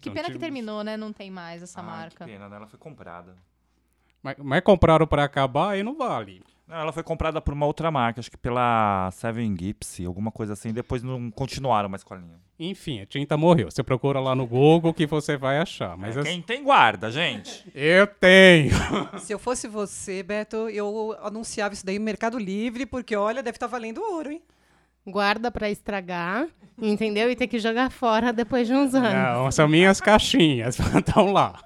[0.00, 0.96] Que pena que terminou, né?
[0.96, 2.24] Não tem mais essa Ai, marca.
[2.24, 2.56] Que pena, né?
[2.56, 3.36] Ela foi comprada.
[4.22, 6.42] Mas, mas compraram para acabar e não vale.
[6.70, 10.52] Não, ela foi comprada por uma outra marca, acho que pela Seven Gipsy, alguma coisa
[10.52, 10.72] assim.
[10.72, 12.38] Depois não continuaram mais com a linha.
[12.60, 13.68] Enfim, a tinta morreu.
[13.68, 15.96] Você procura lá no Google que você vai achar.
[15.96, 17.66] Mas É, Quem tem guarda, gente.
[17.74, 18.70] eu tenho.
[19.18, 23.56] Se eu fosse você, Beto, eu anunciava isso daí no Mercado Livre, porque olha, deve
[23.56, 24.40] estar valendo ouro, hein?
[25.04, 26.46] Guarda pra estragar,
[26.80, 27.28] entendeu?
[27.30, 29.12] E ter que jogar fora depois de uns anos.
[29.12, 31.58] Não, são minhas caixinhas, estão lá.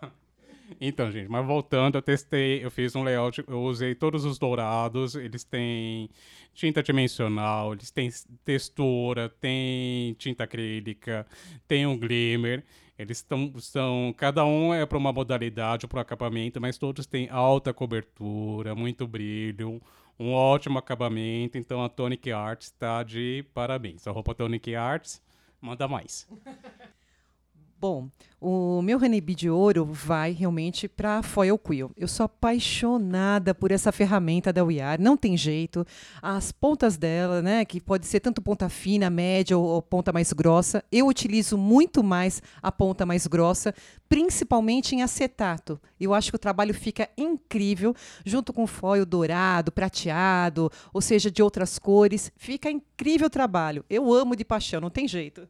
[0.81, 5.15] Então, gente, mas voltando, eu testei, eu fiz um layout, eu usei todos os dourados,
[5.15, 6.09] eles têm
[6.53, 8.11] tinta dimensional, eles têm
[8.45, 11.27] textura, tem tinta acrílica,
[11.67, 12.65] tem um glimmer.
[12.99, 17.29] Eles estão, são, cada um é para uma modalidade, para o acabamento, mas todos têm
[17.29, 19.83] alta cobertura, muito brilho,
[20.19, 21.59] um ótimo acabamento.
[21.59, 24.07] Então a Tonic Arts está de parabéns.
[24.07, 25.21] A roupa Tonic Arts
[25.61, 26.29] manda mais.
[27.81, 28.09] Bom,
[28.47, 31.91] o meu Honeybee de ouro vai realmente para Foil Quill.
[31.97, 35.87] Eu sou apaixonada por essa ferramenta da Are, não tem jeito.
[36.21, 40.31] As pontas dela, né, que pode ser tanto ponta fina, média ou, ou ponta mais
[40.35, 43.75] grossa, eu utilizo muito mais a ponta mais grossa,
[44.11, 45.81] principalmente em acetato.
[45.99, 47.95] Eu acho que o trabalho fica incrível,
[48.27, 52.31] junto com foil dourado, prateado, ou seja, de outras cores.
[52.37, 53.87] Fica incrível o trabalho.
[53.89, 55.49] Eu amo de paixão, não tem jeito.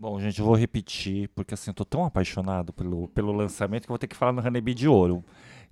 [0.00, 3.90] Bom, gente, eu vou repetir, porque assim, eu tô tão apaixonado pelo, pelo lançamento que
[3.90, 5.22] eu vou ter que falar no Honeybee de Ouro,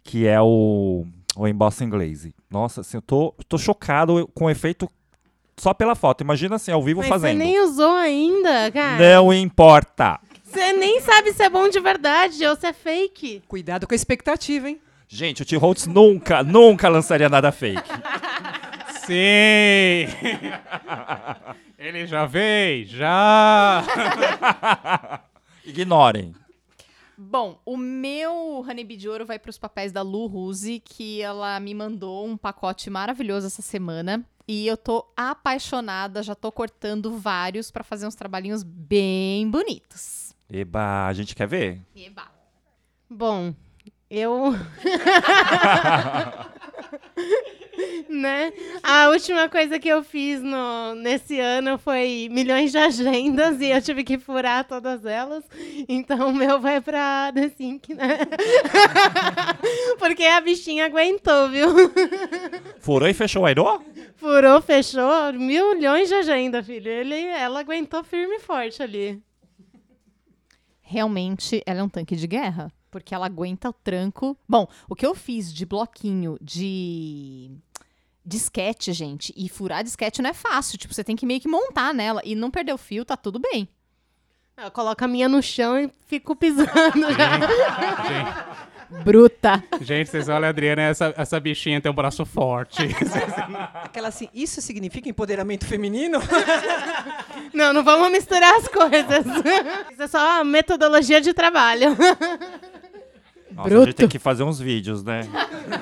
[0.05, 2.35] que é o, o Embossing Glaze.
[2.51, 4.87] Nossa, assim, eu tô, tô chocado com o efeito
[5.57, 6.21] só pela foto.
[6.21, 7.39] Imagina assim, ao vivo Mas fazendo.
[7.39, 8.99] você nem usou ainda, cara.
[8.99, 10.21] Não importa.
[10.45, 13.45] Você nem sabe se é bom de verdade ou se é fake.
[13.49, 14.79] Cuidado com a expectativa, hein?
[15.09, 17.81] Gente, o T-Holtz nunca, nunca lançaria nada fake.
[19.09, 20.05] Sim!
[21.79, 23.83] Ele já veio, já!
[25.65, 26.35] Ignorem.
[27.17, 31.59] Bom, o meu Honeybee de ouro vai para os papéis da Lu Ruse, que ela
[31.59, 34.23] me mandou um pacote maravilhoso essa semana.
[34.47, 40.35] E eu tô apaixonada, já tô cortando vários para fazer uns trabalhinhos bem bonitos.
[40.53, 41.81] Eba, a gente quer ver?
[41.97, 42.31] Eba.
[43.09, 43.55] Bom,
[44.11, 44.55] eu.
[48.09, 48.53] né?
[48.83, 53.83] A última coisa que eu fiz no, nesse ano foi milhões de agendas e eu
[53.83, 55.45] tive que furar todas elas.
[55.89, 58.19] Então o meu vai pra The Sync, né?
[59.99, 61.69] Porque a bichinha aguentou, viu?
[62.79, 63.81] Furou e fechou o Airô?
[64.17, 66.91] Furou, fechou, milhões de agenda, filho.
[66.91, 69.23] Ele, ela aguentou firme e forte ali.
[70.91, 74.35] Realmente, ela é um tanque de guerra, porque ela aguenta o tranco.
[74.49, 77.51] Bom, o que eu fiz de bloquinho de
[78.25, 80.79] disquete, gente, e furar disquete não é fácil.
[80.79, 83.39] Tipo, você tem que meio que montar nela e não perder o fio, tá tudo
[83.39, 83.69] bem.
[84.57, 86.69] Eu coloco a minha no chão e fico pisando
[87.15, 87.39] já.
[88.09, 89.63] gente, Bruta.
[89.83, 92.79] gente, vocês olham a Adriana, essa, essa bichinha tem um braço forte.
[93.85, 96.19] Aquela assim, isso significa empoderamento feminino?
[97.59, 99.27] Não, não vamos misturar as coisas.
[99.91, 101.91] Isso é só a metodologia de trabalho.
[103.51, 103.87] Nossa, a Bruto.
[103.87, 105.23] gente tem que fazer uns vídeos, né?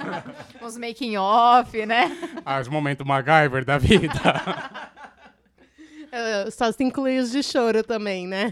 [0.62, 2.16] Uns making off, né?
[2.46, 4.08] Ah, os momentos MacGyver da vida.
[6.50, 8.50] Só se inclui os de choro também, né?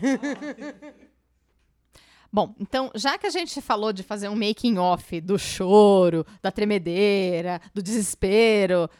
[2.30, 6.50] Bom, então, já que a gente falou de fazer um making off do choro, da
[6.50, 8.90] tremedeira, do desespero.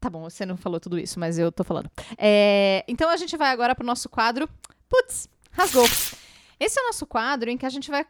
[0.00, 1.90] Tá bom, você não falou tudo isso, mas eu tô falando.
[2.16, 4.48] É, então a gente vai agora pro nosso quadro.
[4.88, 5.84] Putz, rasgou.
[6.58, 8.06] Esse é o nosso quadro em que a gente vai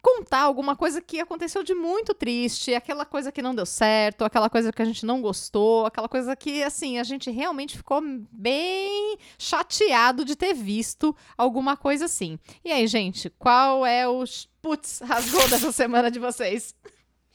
[0.00, 4.48] contar alguma coisa que aconteceu de muito triste, aquela coisa que não deu certo, aquela
[4.48, 8.00] coisa que a gente não gostou, aquela coisa que, assim, a gente realmente ficou
[8.30, 12.38] bem chateado de ter visto alguma coisa assim.
[12.64, 14.24] E aí, gente, qual é o
[14.62, 16.74] putz, rasgou dessa semana de vocês?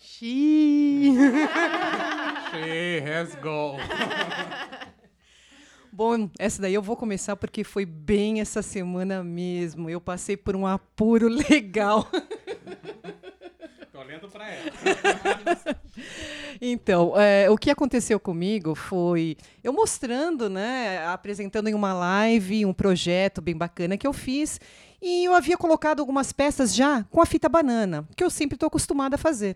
[0.04, 1.16] Xiii.
[2.52, 3.78] She has go.
[5.92, 9.90] Bom, essa daí eu vou começar porque foi bem essa semana mesmo.
[9.90, 12.06] Eu passei por um apuro legal.
[13.94, 14.72] Tô olhando pra ela.
[16.60, 22.74] Então, é, o que aconteceu comigo foi eu mostrando, né, apresentando em uma live um
[22.74, 24.60] projeto bem bacana que eu fiz
[25.02, 28.68] e eu havia colocado algumas peças já com a fita banana, que eu sempre estou
[28.68, 29.56] acostumada a fazer.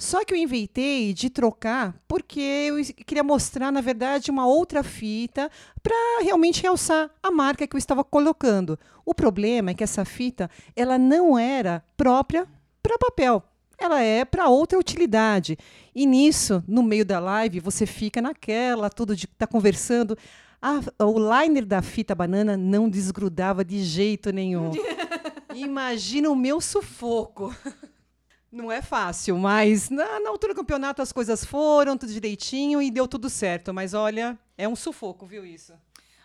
[0.00, 5.50] Só que eu inventei de trocar porque eu queria mostrar, na verdade, uma outra fita
[5.82, 5.92] para
[6.22, 8.78] realmente realçar a marca que eu estava colocando.
[9.04, 12.46] O problema é que essa fita ela não era própria
[12.80, 13.42] para papel.
[13.76, 15.58] Ela é para outra utilidade.
[15.92, 20.16] E nisso, no meio da live, você fica naquela, tudo de tá conversando.
[20.62, 24.70] A- o liner da fita banana não desgrudava de jeito nenhum.
[25.54, 27.52] Imagina o meu sufoco.
[28.50, 32.90] Não é fácil, mas na, na altura do campeonato as coisas foram tudo direitinho e
[32.90, 33.74] deu tudo certo.
[33.74, 35.74] Mas olha, é um sufoco, viu isso?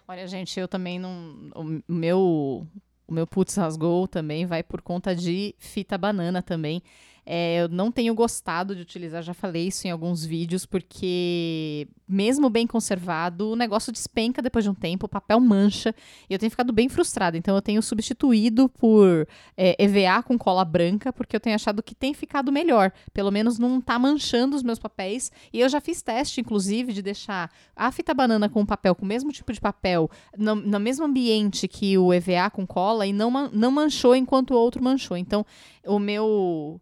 [0.08, 1.52] Olha, gente, eu também não.
[1.56, 2.68] O meu,
[3.08, 6.82] o meu putz rasgou também vai por conta de fita banana também.
[7.26, 12.50] É, eu não tenho gostado de utilizar, já falei isso em alguns vídeos, porque mesmo
[12.50, 15.96] bem conservado, o negócio despenca depois de um tempo, o papel mancha,
[16.30, 17.38] e eu tenho ficado bem frustrada.
[17.38, 21.96] Então eu tenho substituído por é, EVA com cola branca, porque eu tenho achado que
[21.96, 22.92] tem ficado melhor.
[23.14, 25.32] Pelo menos não tá manchando os meus papéis.
[25.52, 29.08] E eu já fiz teste, inclusive, de deixar a fita banana com papel, com o
[29.08, 33.32] mesmo tipo de papel, no, no mesmo ambiente que o EVA com cola, e não,
[33.52, 35.16] não manchou enquanto o outro manchou.
[35.16, 35.46] Então,
[35.86, 36.82] o meu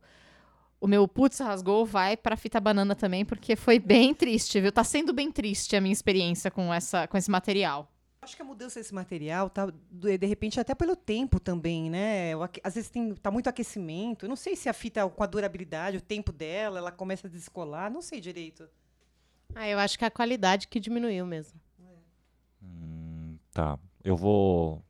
[0.81, 4.71] o meu putz rasgou vai para fita banana também, porque foi bem triste, viu?
[4.71, 7.87] Tá sendo bem triste a minha experiência com, essa, com esse material.
[8.23, 12.31] Acho que a mudança desse material tá, de repente, até pelo tempo também, né?
[12.63, 14.25] Às vezes tem, tá muito aquecimento.
[14.25, 17.29] Eu não sei se a fita, com a durabilidade, o tempo dela, ela começa a
[17.29, 17.91] descolar.
[17.91, 18.67] Não sei direito.
[19.53, 21.59] Ah, eu acho que é a qualidade que diminuiu mesmo.
[22.61, 23.77] Hum, tá.
[24.03, 24.83] Eu vou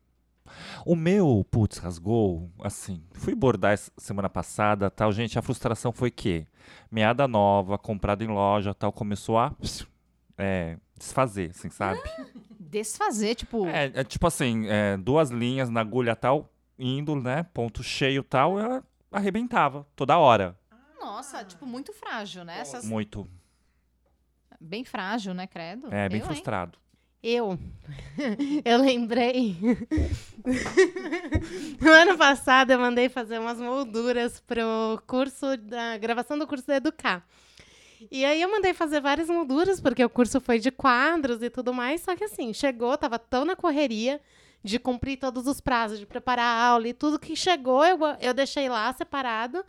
[0.85, 6.45] o meu, putz, rasgou, assim, fui bordar semana passada, tal, gente, a frustração foi que
[6.89, 9.53] meada nova, comprada em loja, tal, começou a
[10.37, 11.99] é, desfazer, assim, sabe?
[12.59, 13.67] Desfazer, tipo...
[13.67, 18.59] É, é tipo assim, é, duas linhas na agulha, tal, indo, né, ponto cheio, tal,
[18.59, 20.57] ela arrebentava toda hora.
[20.99, 22.59] Nossa, tipo, muito frágil, né?
[22.59, 22.85] Essas...
[22.85, 23.27] Muito.
[24.59, 25.91] Bem frágil, né, credo?
[25.91, 26.77] É, bem Eu, frustrado.
[27.23, 27.57] Eu,
[28.65, 29.55] eu lembrei.
[31.79, 36.77] no ano passado eu mandei fazer umas molduras pro curso da gravação do curso da
[36.77, 37.23] Educar.
[38.09, 41.71] E aí eu mandei fazer várias molduras, porque o curso foi de quadros e tudo
[41.71, 44.19] mais, só que assim, chegou, tava tão na correria
[44.63, 48.33] de cumprir todos os prazos, de preparar a aula e tudo que chegou, eu, eu
[48.33, 49.63] deixei lá separado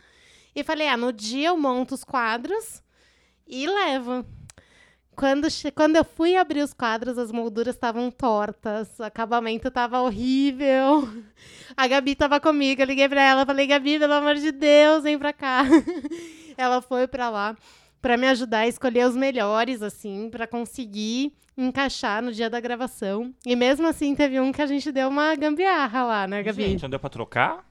[0.55, 2.81] e falei, ah, no dia eu monto os quadros
[3.47, 4.25] e levo.
[5.15, 11.07] Quando, quando eu fui abrir os quadros, as molduras estavam tortas, o acabamento estava horrível.
[11.75, 15.17] A Gabi estava comigo, eu liguei para ela, falei, Gabi, pelo amor de Deus, vem
[15.17, 15.63] para cá.
[16.55, 17.55] Ela foi para lá
[18.03, 23.33] para me ajudar a escolher os melhores, assim, para conseguir encaixar no dia da gravação.
[23.45, 26.63] E mesmo assim, teve um que a gente deu uma gambiarra lá, né, Gabi?
[26.63, 27.65] Gente, não deu para trocar?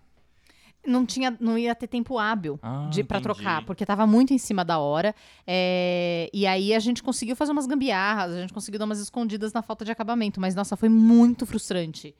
[0.87, 4.39] Não tinha não ia ter tempo hábil Ah, de para trocar porque tava muito em
[4.39, 5.15] cima da hora
[5.47, 9.53] é, e aí a gente conseguiu fazer umas gambiarras a gente conseguiu dar umas escondidas
[9.53, 12.15] na falta de acabamento mas nossa foi muito frustrante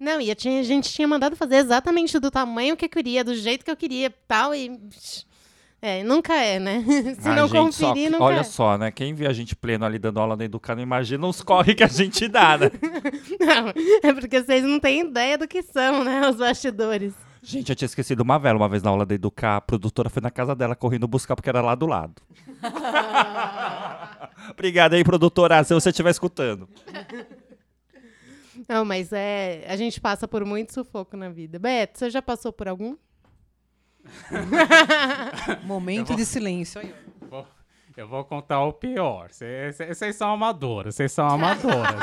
[0.00, 3.22] Não, e a, tinha- a gente tinha mandado fazer exatamente do tamanho que eu queria,
[3.22, 4.72] do jeito que eu queria tal, e.
[5.80, 6.82] É, nunca é, né?
[7.20, 8.42] Se Ah, não só conferir, que- nunca Olha é.
[8.42, 8.90] só, né?
[8.90, 11.86] Quem vê a gente pleno ali dando aula na Educana, imagina os corre que a
[11.88, 12.70] gente dá, né?
[13.38, 13.68] Não,
[14.02, 16.26] é porque vocês não têm ideia do que são, né?
[16.28, 17.12] Os bastidores.
[17.44, 19.56] Gente, eu tinha esquecido uma vela uma vez na aula da Educar.
[19.56, 22.22] A produtora foi na casa dela correndo buscar porque era lá do lado.
[24.50, 26.66] Obrigado aí, produtora, se você estiver escutando.
[28.68, 29.64] Não, mas é.
[29.68, 31.58] A gente passa por muito sufoco na vida.
[31.58, 32.96] Beto, você já passou por algum?
[35.64, 36.80] Momento de silêncio.
[36.80, 37.03] Aí, ó.
[37.03, 37.03] Vou-
[37.96, 39.28] Eu vou contar o pior.
[39.30, 41.94] Vocês são amadoras, vocês são amadoras.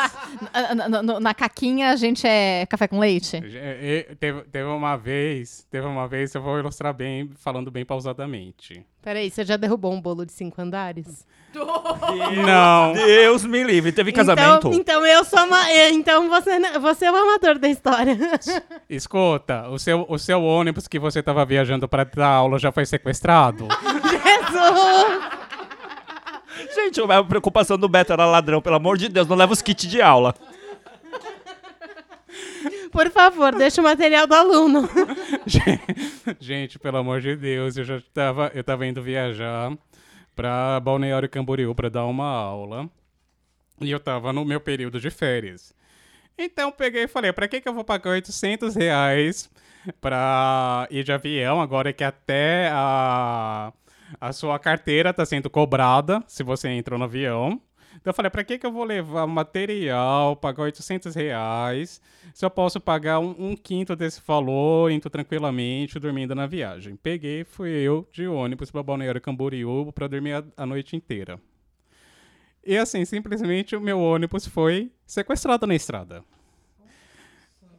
[0.76, 3.42] na, na- na- na caquinha a gente é café com leite
[4.20, 8.86] teve, teve uma vez, teve uma vez, eu vou ilustrar bem, falando bem pausadamente.
[9.02, 11.26] Peraí, você já derrubou um bolo de cinco andares?
[12.46, 12.94] Não.
[12.94, 13.92] Deus me livre.
[13.92, 14.68] Teve casamento?
[14.70, 18.18] Então, então eu sou uma, eu- Então você, você é o amador da história.
[18.90, 22.86] Escuta, o seu, o seu ônibus que você estava viajando para dar aula já foi
[22.86, 23.68] sequestrado?
[24.10, 25.41] Jesus!
[26.74, 28.62] Gente, a preocupação do Beto era ladrão.
[28.62, 30.34] Pelo amor de Deus, não leva os kits de aula.
[32.92, 34.90] Por favor, deixa o material do aluno.
[36.40, 39.72] Gente, pelo amor de Deus, eu já estava eu tava indo viajar
[40.36, 42.90] para Balneário Camboriú para dar uma aula.
[43.80, 45.74] E eu tava no meu período de férias.
[46.38, 49.50] Então eu peguei e falei, pra que que eu vou pagar 800 reais
[50.00, 53.72] pra ir de avião, agora que até a,
[54.20, 57.62] a sua carteira tá sendo cobrada, se você entrou no avião.
[57.96, 62.02] Então eu falei, pra que que eu vou levar material, pagar 800 reais,
[62.34, 66.96] se eu posso pagar um, um quinto desse valor, indo tranquilamente, dormindo na viagem.
[66.96, 71.40] Peguei, fui eu de ônibus pra Balneário Camboriú pra dormir a, a noite inteira.
[72.66, 76.24] E assim, simplesmente o meu ônibus foi sequestrado na estrada.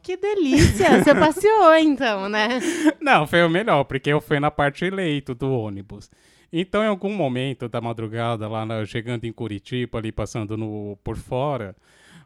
[0.03, 1.01] Que delícia!
[1.01, 2.59] Você passeou, então, né?
[2.99, 6.11] Não, foi o melhor, porque eu fui na parte leito do ônibus.
[6.51, 11.15] Então, em algum momento da madrugada, lá na- chegando em Curitiba, ali passando no, por
[11.15, 11.75] fora,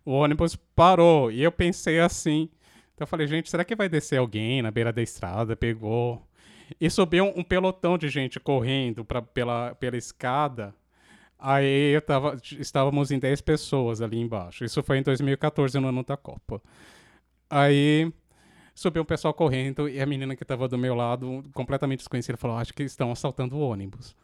[0.04, 1.32] o ônibus parou.
[1.32, 2.50] E eu pensei assim.
[2.96, 5.56] Então eu falei, gente, será que vai descer alguém na beira da estrada?
[5.56, 6.22] Pegou.
[6.82, 10.74] e subiu um, um pelotão de gente correndo pra, pela, pela escada.
[11.40, 14.66] Aí eu tava, estávamos em 10 pessoas ali embaixo.
[14.66, 16.60] Isso foi em 2014, no ano da Copa.
[17.50, 18.12] Aí
[18.76, 22.58] subiu um pessoal correndo e a menina que estava do meu lado, completamente desconhecida, falou:
[22.58, 24.16] Acho que estão assaltando o ônibus.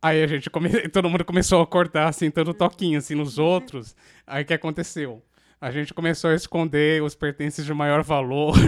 [0.00, 0.68] Aí a gente come...
[0.90, 3.94] todo mundo começou a acordar, assim, dando toquinho, assim, nos outros.
[4.26, 5.22] Aí o que aconteceu?
[5.60, 8.56] A gente começou a esconder os pertences de maior valor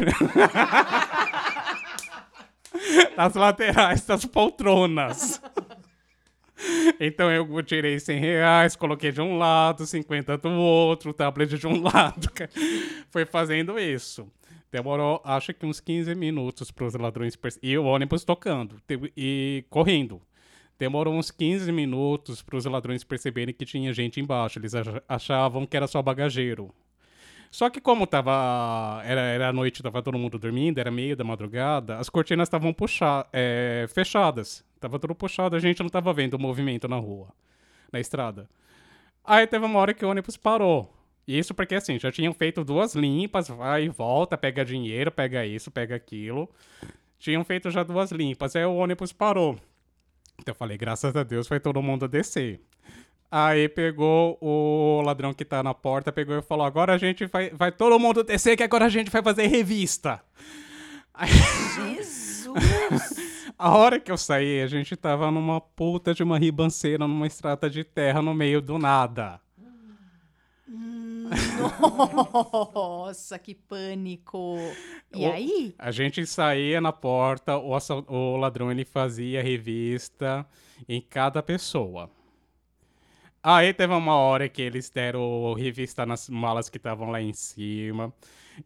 [3.17, 5.43] nas laterais das poltronas.
[7.01, 11.83] Então eu tirei 100 reais, coloquei de um lado, 50 do outro, tablet de um
[11.83, 12.31] lado.
[13.11, 14.31] Foi fazendo isso.
[14.71, 18.77] Demorou, acho que uns 15 minutos para os ladrões E o ônibus tocando
[19.17, 20.21] e correndo.
[20.77, 24.59] Demorou uns 15 minutos para os ladrões perceberem que tinha gente embaixo.
[24.59, 24.73] Eles
[25.09, 26.75] achavam que era só bagageiro.
[27.55, 31.99] Só que como tava, era, era noite, tava todo mundo dormindo, era meio da madrugada,
[31.99, 32.75] as cortinas estavam
[33.33, 34.65] é, fechadas.
[34.85, 37.29] Tava tudo puxado, a gente não tava vendo o movimento na rua,
[37.91, 38.47] na estrada.
[39.25, 40.95] Aí teve uma hora que o ônibus parou.
[41.27, 45.71] Isso porque assim, já tinham feito duas limpas, vai e volta, pega dinheiro, pega isso,
[45.71, 46.51] pega aquilo.
[47.19, 49.57] Tinham feito já duas limpas, aí o ônibus parou.
[50.39, 52.61] Então eu falei, graças a Deus foi todo mundo descer.
[53.31, 57.49] Aí pegou o ladrão que tá na porta, pegou e falou: agora a gente vai,
[57.49, 60.21] vai todo mundo descer, que agora a gente vai fazer revista.
[61.15, 61.31] Aí...
[61.75, 63.24] Jesus!
[63.59, 67.71] A hora que eu saí, a gente tava numa puta de uma ribanceira, numa estrada
[67.71, 69.41] de terra no meio do nada.
[72.75, 74.57] Nossa, que pânico!
[75.13, 75.75] E o, aí?
[75.79, 77.77] A gente saía na porta, o,
[78.09, 80.47] o ladrão ele fazia revista
[80.89, 82.11] em cada pessoa.
[83.43, 88.13] Aí teve uma hora que eles deram revista nas malas que estavam lá em cima.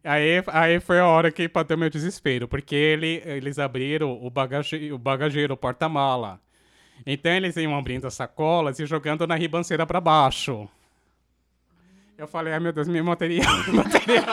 [0.03, 4.91] Aí, aí foi a hora que bateu meu desespero, porque ele, eles abriram o, bagage,
[4.91, 6.39] o bagageiro, o porta-mala.
[7.05, 10.67] Então eles iam abrindo as sacolas e jogando na ribanceira para baixo.
[12.17, 14.25] Eu falei, ai meu Deus, meu material, meu material.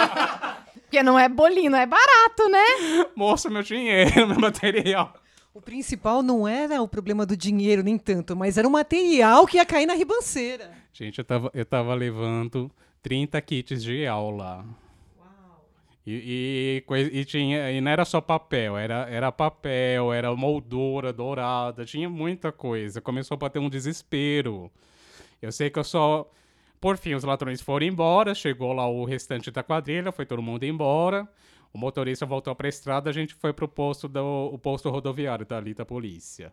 [0.83, 3.07] Porque não é bolinho, não é barato, né?
[3.15, 5.15] Moça, meu dinheiro, meu material.
[5.55, 9.57] O principal não era o problema do dinheiro, nem tanto, mas era o material que
[9.57, 10.71] ia cair na ribanceira.
[10.93, 12.71] Gente, eu tava, eu tava levando
[13.03, 14.65] 30 kits de aula.
[16.07, 21.85] E, e, e, tinha, e não era só papel, era, era papel, era moldura dourada,
[21.85, 23.01] tinha muita coisa.
[23.01, 24.71] Começou a bater um desespero.
[25.43, 26.31] Eu sei que eu só.
[26.81, 30.63] Por fim, os ladrões foram embora, chegou lá o restante da quadrilha, foi todo mundo
[30.65, 31.29] embora.
[31.73, 35.45] O motorista voltou para a estrada, a gente foi pro posto do o posto rodoviário
[35.45, 36.53] dali da polícia.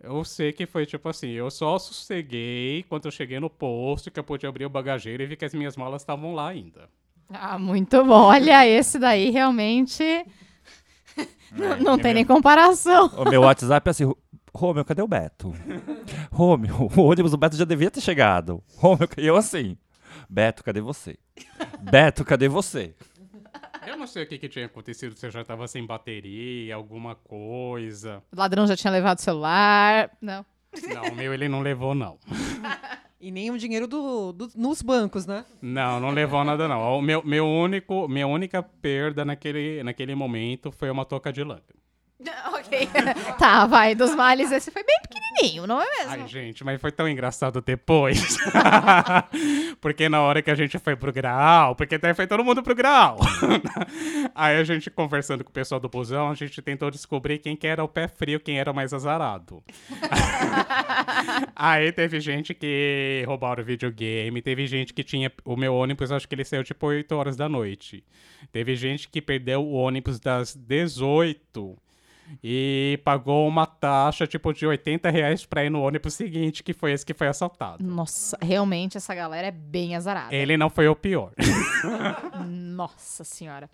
[0.00, 4.18] Eu sei que foi tipo assim, eu só sosseguei quando eu cheguei no posto que
[4.18, 6.88] eu pude abrir o bagageiro e vi que as minhas malas estavam lá ainda.
[7.32, 8.24] Ah, muito bom.
[8.24, 10.26] Olha, esse daí realmente é,
[11.52, 12.14] não, não tem meu...
[12.14, 13.06] nem comparação.
[13.16, 14.12] O meu WhatsApp é assim,
[14.54, 15.52] Romeu, cadê o Beto?
[16.30, 18.62] Romeu, o ônibus do Beto já devia ter chegado.
[18.76, 19.76] Romeu, eu assim,
[20.28, 21.18] Beto, cadê você?
[21.80, 22.94] Beto, cadê você?
[23.86, 27.14] Eu não sei o que, que tinha acontecido, se eu já estava sem bateria, alguma
[27.14, 28.22] coisa.
[28.32, 30.10] O ladrão já tinha levado o celular.
[30.20, 30.44] Não.
[30.94, 32.18] Não, o meu ele não levou, não.
[33.20, 35.44] E nem o dinheiro do, do, nos bancos, né?
[35.62, 36.98] Não, não levou nada, não.
[36.98, 41.83] O meu, meu único, minha única perda naquele, naquele momento foi uma toca de lâmpada.
[42.54, 42.88] ok.
[43.38, 43.94] tá, vai.
[43.94, 46.12] Dos males, esse foi bem pequenininho, não é mesmo?
[46.12, 48.36] Ai, gente, mas foi tão engraçado depois.
[49.80, 52.74] porque na hora que a gente foi pro grau, porque até foi todo mundo pro
[52.74, 53.18] grau.
[54.34, 57.66] Aí a gente conversando com o pessoal do busão, a gente tentou descobrir quem que
[57.66, 59.62] era o pé frio, quem era mais azarado.
[61.56, 65.32] Aí teve gente que roubaram o videogame, teve gente que tinha.
[65.44, 68.04] O meu ônibus, acho que ele saiu tipo 8 horas da noite.
[68.52, 71.76] Teve gente que perdeu o ônibus das 18
[72.42, 76.92] e pagou uma taxa tipo de 80 reais pra ir no ônibus seguinte, que foi
[76.92, 77.84] esse que foi assaltado.
[77.84, 80.34] Nossa, realmente essa galera é bem azarada.
[80.34, 81.32] Ele não foi o pior.
[82.46, 83.68] Nossa senhora.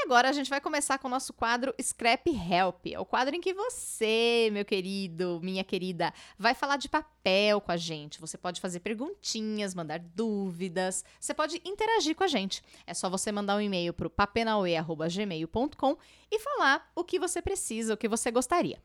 [0.00, 2.86] E agora a gente vai começar com o nosso quadro Scrap Help.
[2.86, 7.72] É o quadro em que você, meu querido, minha querida, vai falar de papel com
[7.72, 8.20] a gente.
[8.20, 12.62] Você pode fazer perguntinhas, mandar dúvidas, você pode interagir com a gente.
[12.86, 15.96] É só você mandar um e-mail para o papenaue.gmail.com
[16.30, 18.80] e falar o que você precisa, o que você gostaria.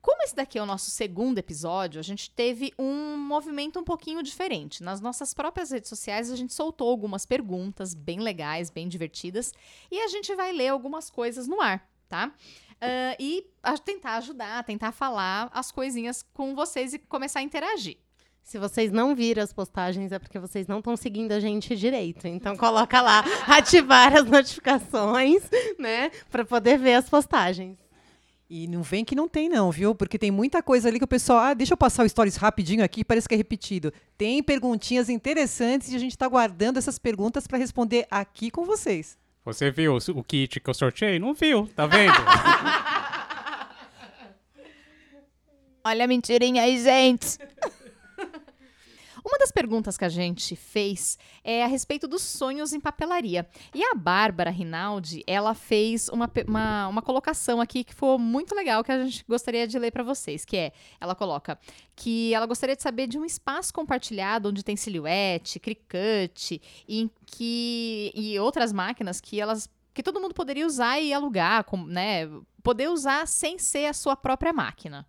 [0.00, 4.22] Como esse daqui é o nosso segundo episódio, a gente teve um movimento um pouquinho
[4.22, 4.82] diferente.
[4.82, 9.52] Nas nossas próprias redes sociais, a gente soltou algumas perguntas bem legais, bem divertidas,
[9.90, 12.28] e a gente vai ler algumas coisas no ar, tá?
[12.28, 13.46] Uh, e
[13.84, 17.98] tentar ajudar, tentar falar as coisinhas com vocês e começar a interagir.
[18.42, 22.26] Se vocês não viram as postagens, é porque vocês não estão seguindo a gente direito.
[22.26, 25.42] Então coloca lá, ativar as notificações,
[25.78, 26.10] né?
[26.30, 27.78] para poder ver as postagens.
[28.52, 29.94] E não vem que não tem, não, viu?
[29.94, 31.38] Porque tem muita coisa ali que o pessoal.
[31.38, 33.92] Ah, deixa eu passar o stories rapidinho aqui, parece que é repetido.
[34.18, 39.16] Tem perguntinhas interessantes e a gente está guardando essas perguntas para responder aqui com vocês.
[39.44, 41.20] Você viu o kit que eu sorteei?
[41.20, 42.12] Não viu, tá vendo?
[45.86, 47.38] Olha a mentirinha aí, gente.
[49.30, 53.48] Uma das perguntas que a gente fez é a respeito dos sonhos em papelaria.
[53.72, 58.82] E a Bárbara Rinaldi, ela fez uma, uma, uma colocação aqui que foi muito legal,
[58.82, 61.56] que a gente gostaria de ler para vocês, que é, ela coloca
[61.94, 68.10] que ela gostaria de saber de um espaço compartilhado onde tem silhuete, cricut, em que
[68.12, 72.28] e outras máquinas que elas que todo mundo poderia usar e alugar, né,
[72.64, 75.06] poder usar sem ser a sua própria máquina.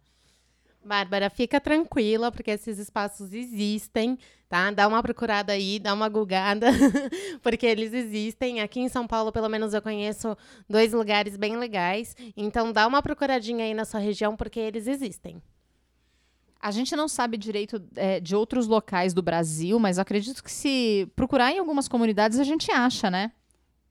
[0.84, 4.18] Bárbara, fica tranquila, porque esses espaços existem,
[4.50, 4.72] tá?
[4.72, 6.68] Dá uma procurada aí, dá uma gulgada,
[7.44, 8.62] porque eles existem.
[8.62, 10.36] Aqui em São Paulo, pelo menos, eu conheço
[10.68, 12.16] dois lugares bem legais.
[12.36, 15.42] Então, dá uma procuradinha aí na sua região, porque eles existem.
[16.60, 20.52] A gente não sabe direito é, de outros locais do Brasil, mas eu acredito que
[20.52, 23.32] se procurar em algumas comunidades a gente acha, né?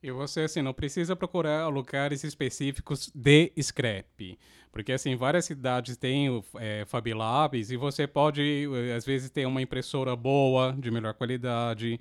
[0.03, 4.39] E você, assim, não precisa procurar lugares específicos de scrap.
[4.73, 9.45] Porque, assim, várias cidades têm é, Fab Labs e você pode, eh, às vezes, ter
[9.45, 12.01] uma impressora boa, de melhor qualidade,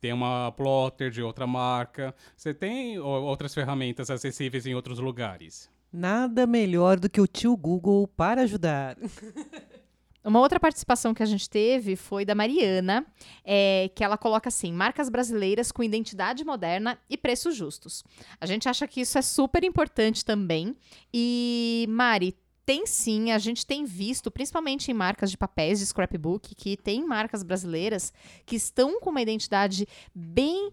[0.00, 2.14] tem uma plotter de outra marca.
[2.36, 5.70] Você tem outras ferramentas acessíveis em outros lugares.
[5.92, 8.96] Nada melhor do que o tio Google para ajudar.
[10.24, 13.06] Uma outra participação que a gente teve foi da Mariana,
[13.44, 18.04] é, que ela coloca assim: marcas brasileiras com identidade moderna e preços justos.
[18.40, 20.76] A gente acha que isso é super importante também.
[21.12, 22.36] E, Mari,
[22.68, 27.02] tem sim, a gente tem visto, principalmente em marcas de papéis de scrapbook, que tem
[27.02, 28.12] marcas brasileiras
[28.44, 30.70] que estão com uma identidade bem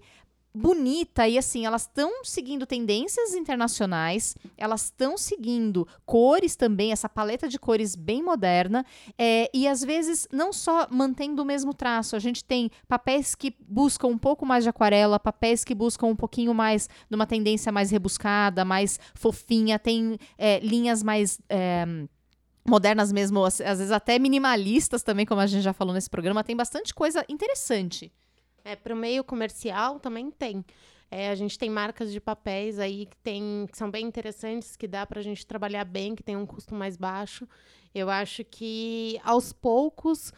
[0.55, 7.47] bonita e assim, elas estão seguindo tendências internacionais, elas estão seguindo cores também, essa paleta
[7.47, 8.85] de cores bem moderna,
[9.17, 13.53] é, e às vezes não só mantendo o mesmo traço, a gente tem papéis que
[13.67, 17.91] buscam um pouco mais de aquarela, papéis que buscam um pouquinho mais numa tendência mais
[17.91, 21.39] rebuscada, mais fofinha, tem é, linhas mais.
[21.49, 21.85] é,
[22.67, 26.55] Modernas mesmo, às vezes até minimalistas também, como a gente já falou nesse programa, tem
[26.55, 28.11] bastante coisa interessante.
[28.66, 30.66] É, para o meio comercial também tem.
[31.11, 34.88] É, a gente tem marcas de papéis aí que, tem, que são bem interessantes, que
[34.88, 37.47] dá para a gente trabalhar bem, que tem um custo mais baixo.
[37.93, 40.34] Eu acho que, aos poucos,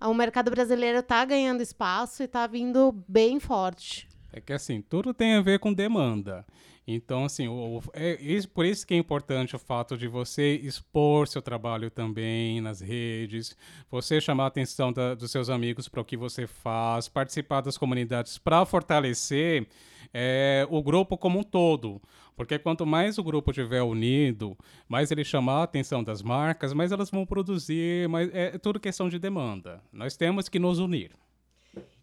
[0.00, 4.08] o mercado brasileiro está ganhando espaço e está vindo bem forte.
[4.32, 6.46] É que assim, tudo tem a ver com demanda.
[6.86, 11.28] Então, assim, o, é isso- por isso que é importante o fato de você expor
[11.28, 13.56] seu trabalho também nas redes,
[13.90, 17.78] você chamar a atenção da- dos seus amigos para o que você faz, participar das
[17.78, 19.66] comunidades para fortalecer
[20.12, 22.02] é, o grupo como um todo.
[22.36, 24.56] Porque quanto mais o grupo estiver unido,
[24.88, 29.08] mais ele chamar a atenção das marcas, mais elas vão produzir, mais, é tudo questão
[29.08, 29.80] de demanda.
[29.92, 31.12] Nós temos que nos unir.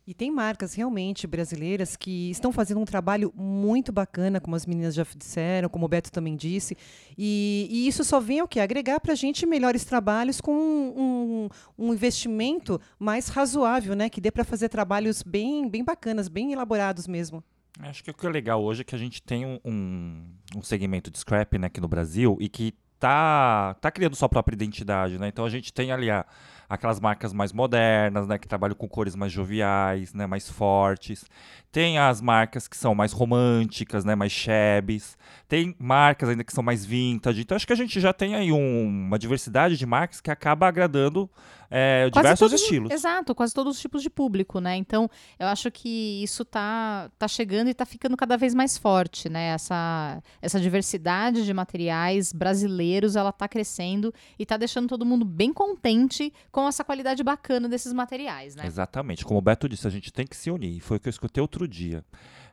[0.10, 4.96] E tem marcas realmente brasileiras que estão fazendo um trabalho muito bacana, como as meninas
[4.96, 6.76] já disseram, como o Beto também disse.
[7.16, 8.60] E, e isso só vem o quê?
[8.60, 11.48] Agregar para a gente melhores trabalhos com um,
[11.78, 14.10] um investimento mais razoável, né?
[14.10, 17.44] Que dê para fazer trabalhos bem, bem bacanas, bem elaborados mesmo.
[17.80, 21.12] Acho que o que é legal hoje é que a gente tem um, um, segmento
[21.12, 25.28] de scrap né, aqui no Brasil e que tá, tá criando sua própria identidade, né?
[25.28, 26.26] Então a gente tem ali a-
[26.70, 28.38] aquelas marcas mais modernas, né?
[28.38, 30.28] Que trabalham com cores mais joviais, né?
[30.28, 31.26] Mais fortes.
[31.72, 34.16] Tem as marcas que são mais românticas, né?
[34.16, 35.18] Mais shabbies.
[35.48, 37.42] Tem marcas ainda que são mais vintage.
[37.42, 40.68] Então acho que a gente já tem aí um- uma diversidade de marcas que acaba
[40.68, 41.30] agradando
[41.72, 42.92] é, diversos todos- estilos.
[42.92, 44.76] Exato, quase todos os tipos de público, né?
[44.76, 45.08] Então,
[45.38, 49.50] eu acho que isso tá, tá chegando e tá ficando cada vez mais forte, né?
[49.50, 55.54] Essa, essa diversidade de materiais brasileiros, ela tá crescendo e tá deixando todo mundo bem
[55.54, 58.66] contente com essa qualidade bacana desses materiais, né?
[58.66, 59.24] Exatamente.
[59.24, 60.80] Como o Beto disse, a gente tem que se unir.
[60.80, 62.04] Foi o que eu escutei outro dia.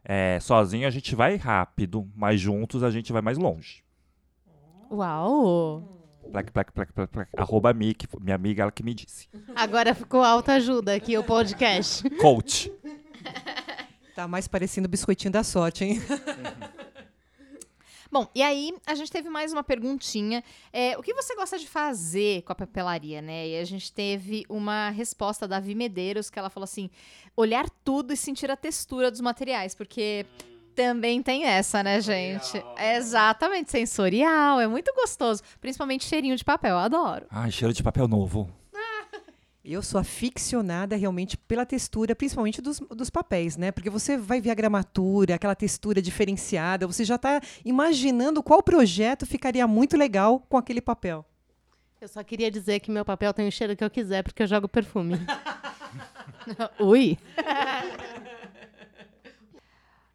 [0.04, 3.82] É, sozinho a gente vai rápido, mas juntos a gente vai mais longe.
[4.90, 5.96] Uau!
[6.30, 7.30] Plac, plac, plac, plac, plac.
[7.36, 9.28] Arroba Mick, minha amiga, ela que me disse.
[9.54, 12.09] Agora ficou alta ajuda aqui o podcast.
[12.18, 12.72] Coach.
[14.14, 16.00] Tá mais parecendo o biscoitinho da sorte, hein?
[18.16, 20.42] Bom, e aí a gente teve mais uma perguntinha.
[20.72, 23.48] É, o que você gosta de fazer com a papelaria, né?
[23.48, 26.88] E a gente teve uma resposta da Vi Medeiros, que ela falou assim:
[27.36, 30.24] olhar tudo e sentir a textura dos materiais, porque
[30.74, 32.56] também tem essa, né, gente?
[32.78, 35.42] É exatamente, sensorial, é muito gostoso.
[35.60, 37.26] Principalmente cheirinho de papel, eu adoro.
[37.30, 38.50] Ai, cheiro de papel novo.
[39.68, 43.72] Eu sou aficionada realmente pela textura, principalmente dos, dos papéis, né?
[43.72, 49.26] Porque você vai ver a gramatura, aquela textura diferenciada, você já está imaginando qual projeto
[49.26, 51.26] ficaria muito legal com aquele papel.
[52.00, 54.46] Eu só queria dizer que meu papel tem o cheiro que eu quiser, porque eu
[54.46, 55.18] jogo perfume.
[56.78, 57.18] Ui.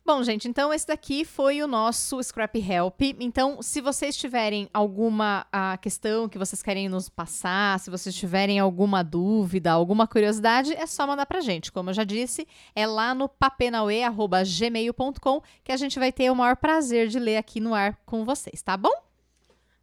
[0.04, 3.00] Bom, gente, então esse daqui foi o nosso Scrap Help.
[3.20, 8.58] Então, se vocês tiverem alguma a questão que vocês querem nos passar, se vocês tiverem
[8.60, 11.72] alguma dúvida, alguma curiosidade, é só mandar pra gente.
[11.72, 16.58] Como eu já disse, é lá no papenaue.gmail.com que a gente vai ter o maior
[16.58, 19.04] prazer de ler aqui no ar com vocês, tá bom?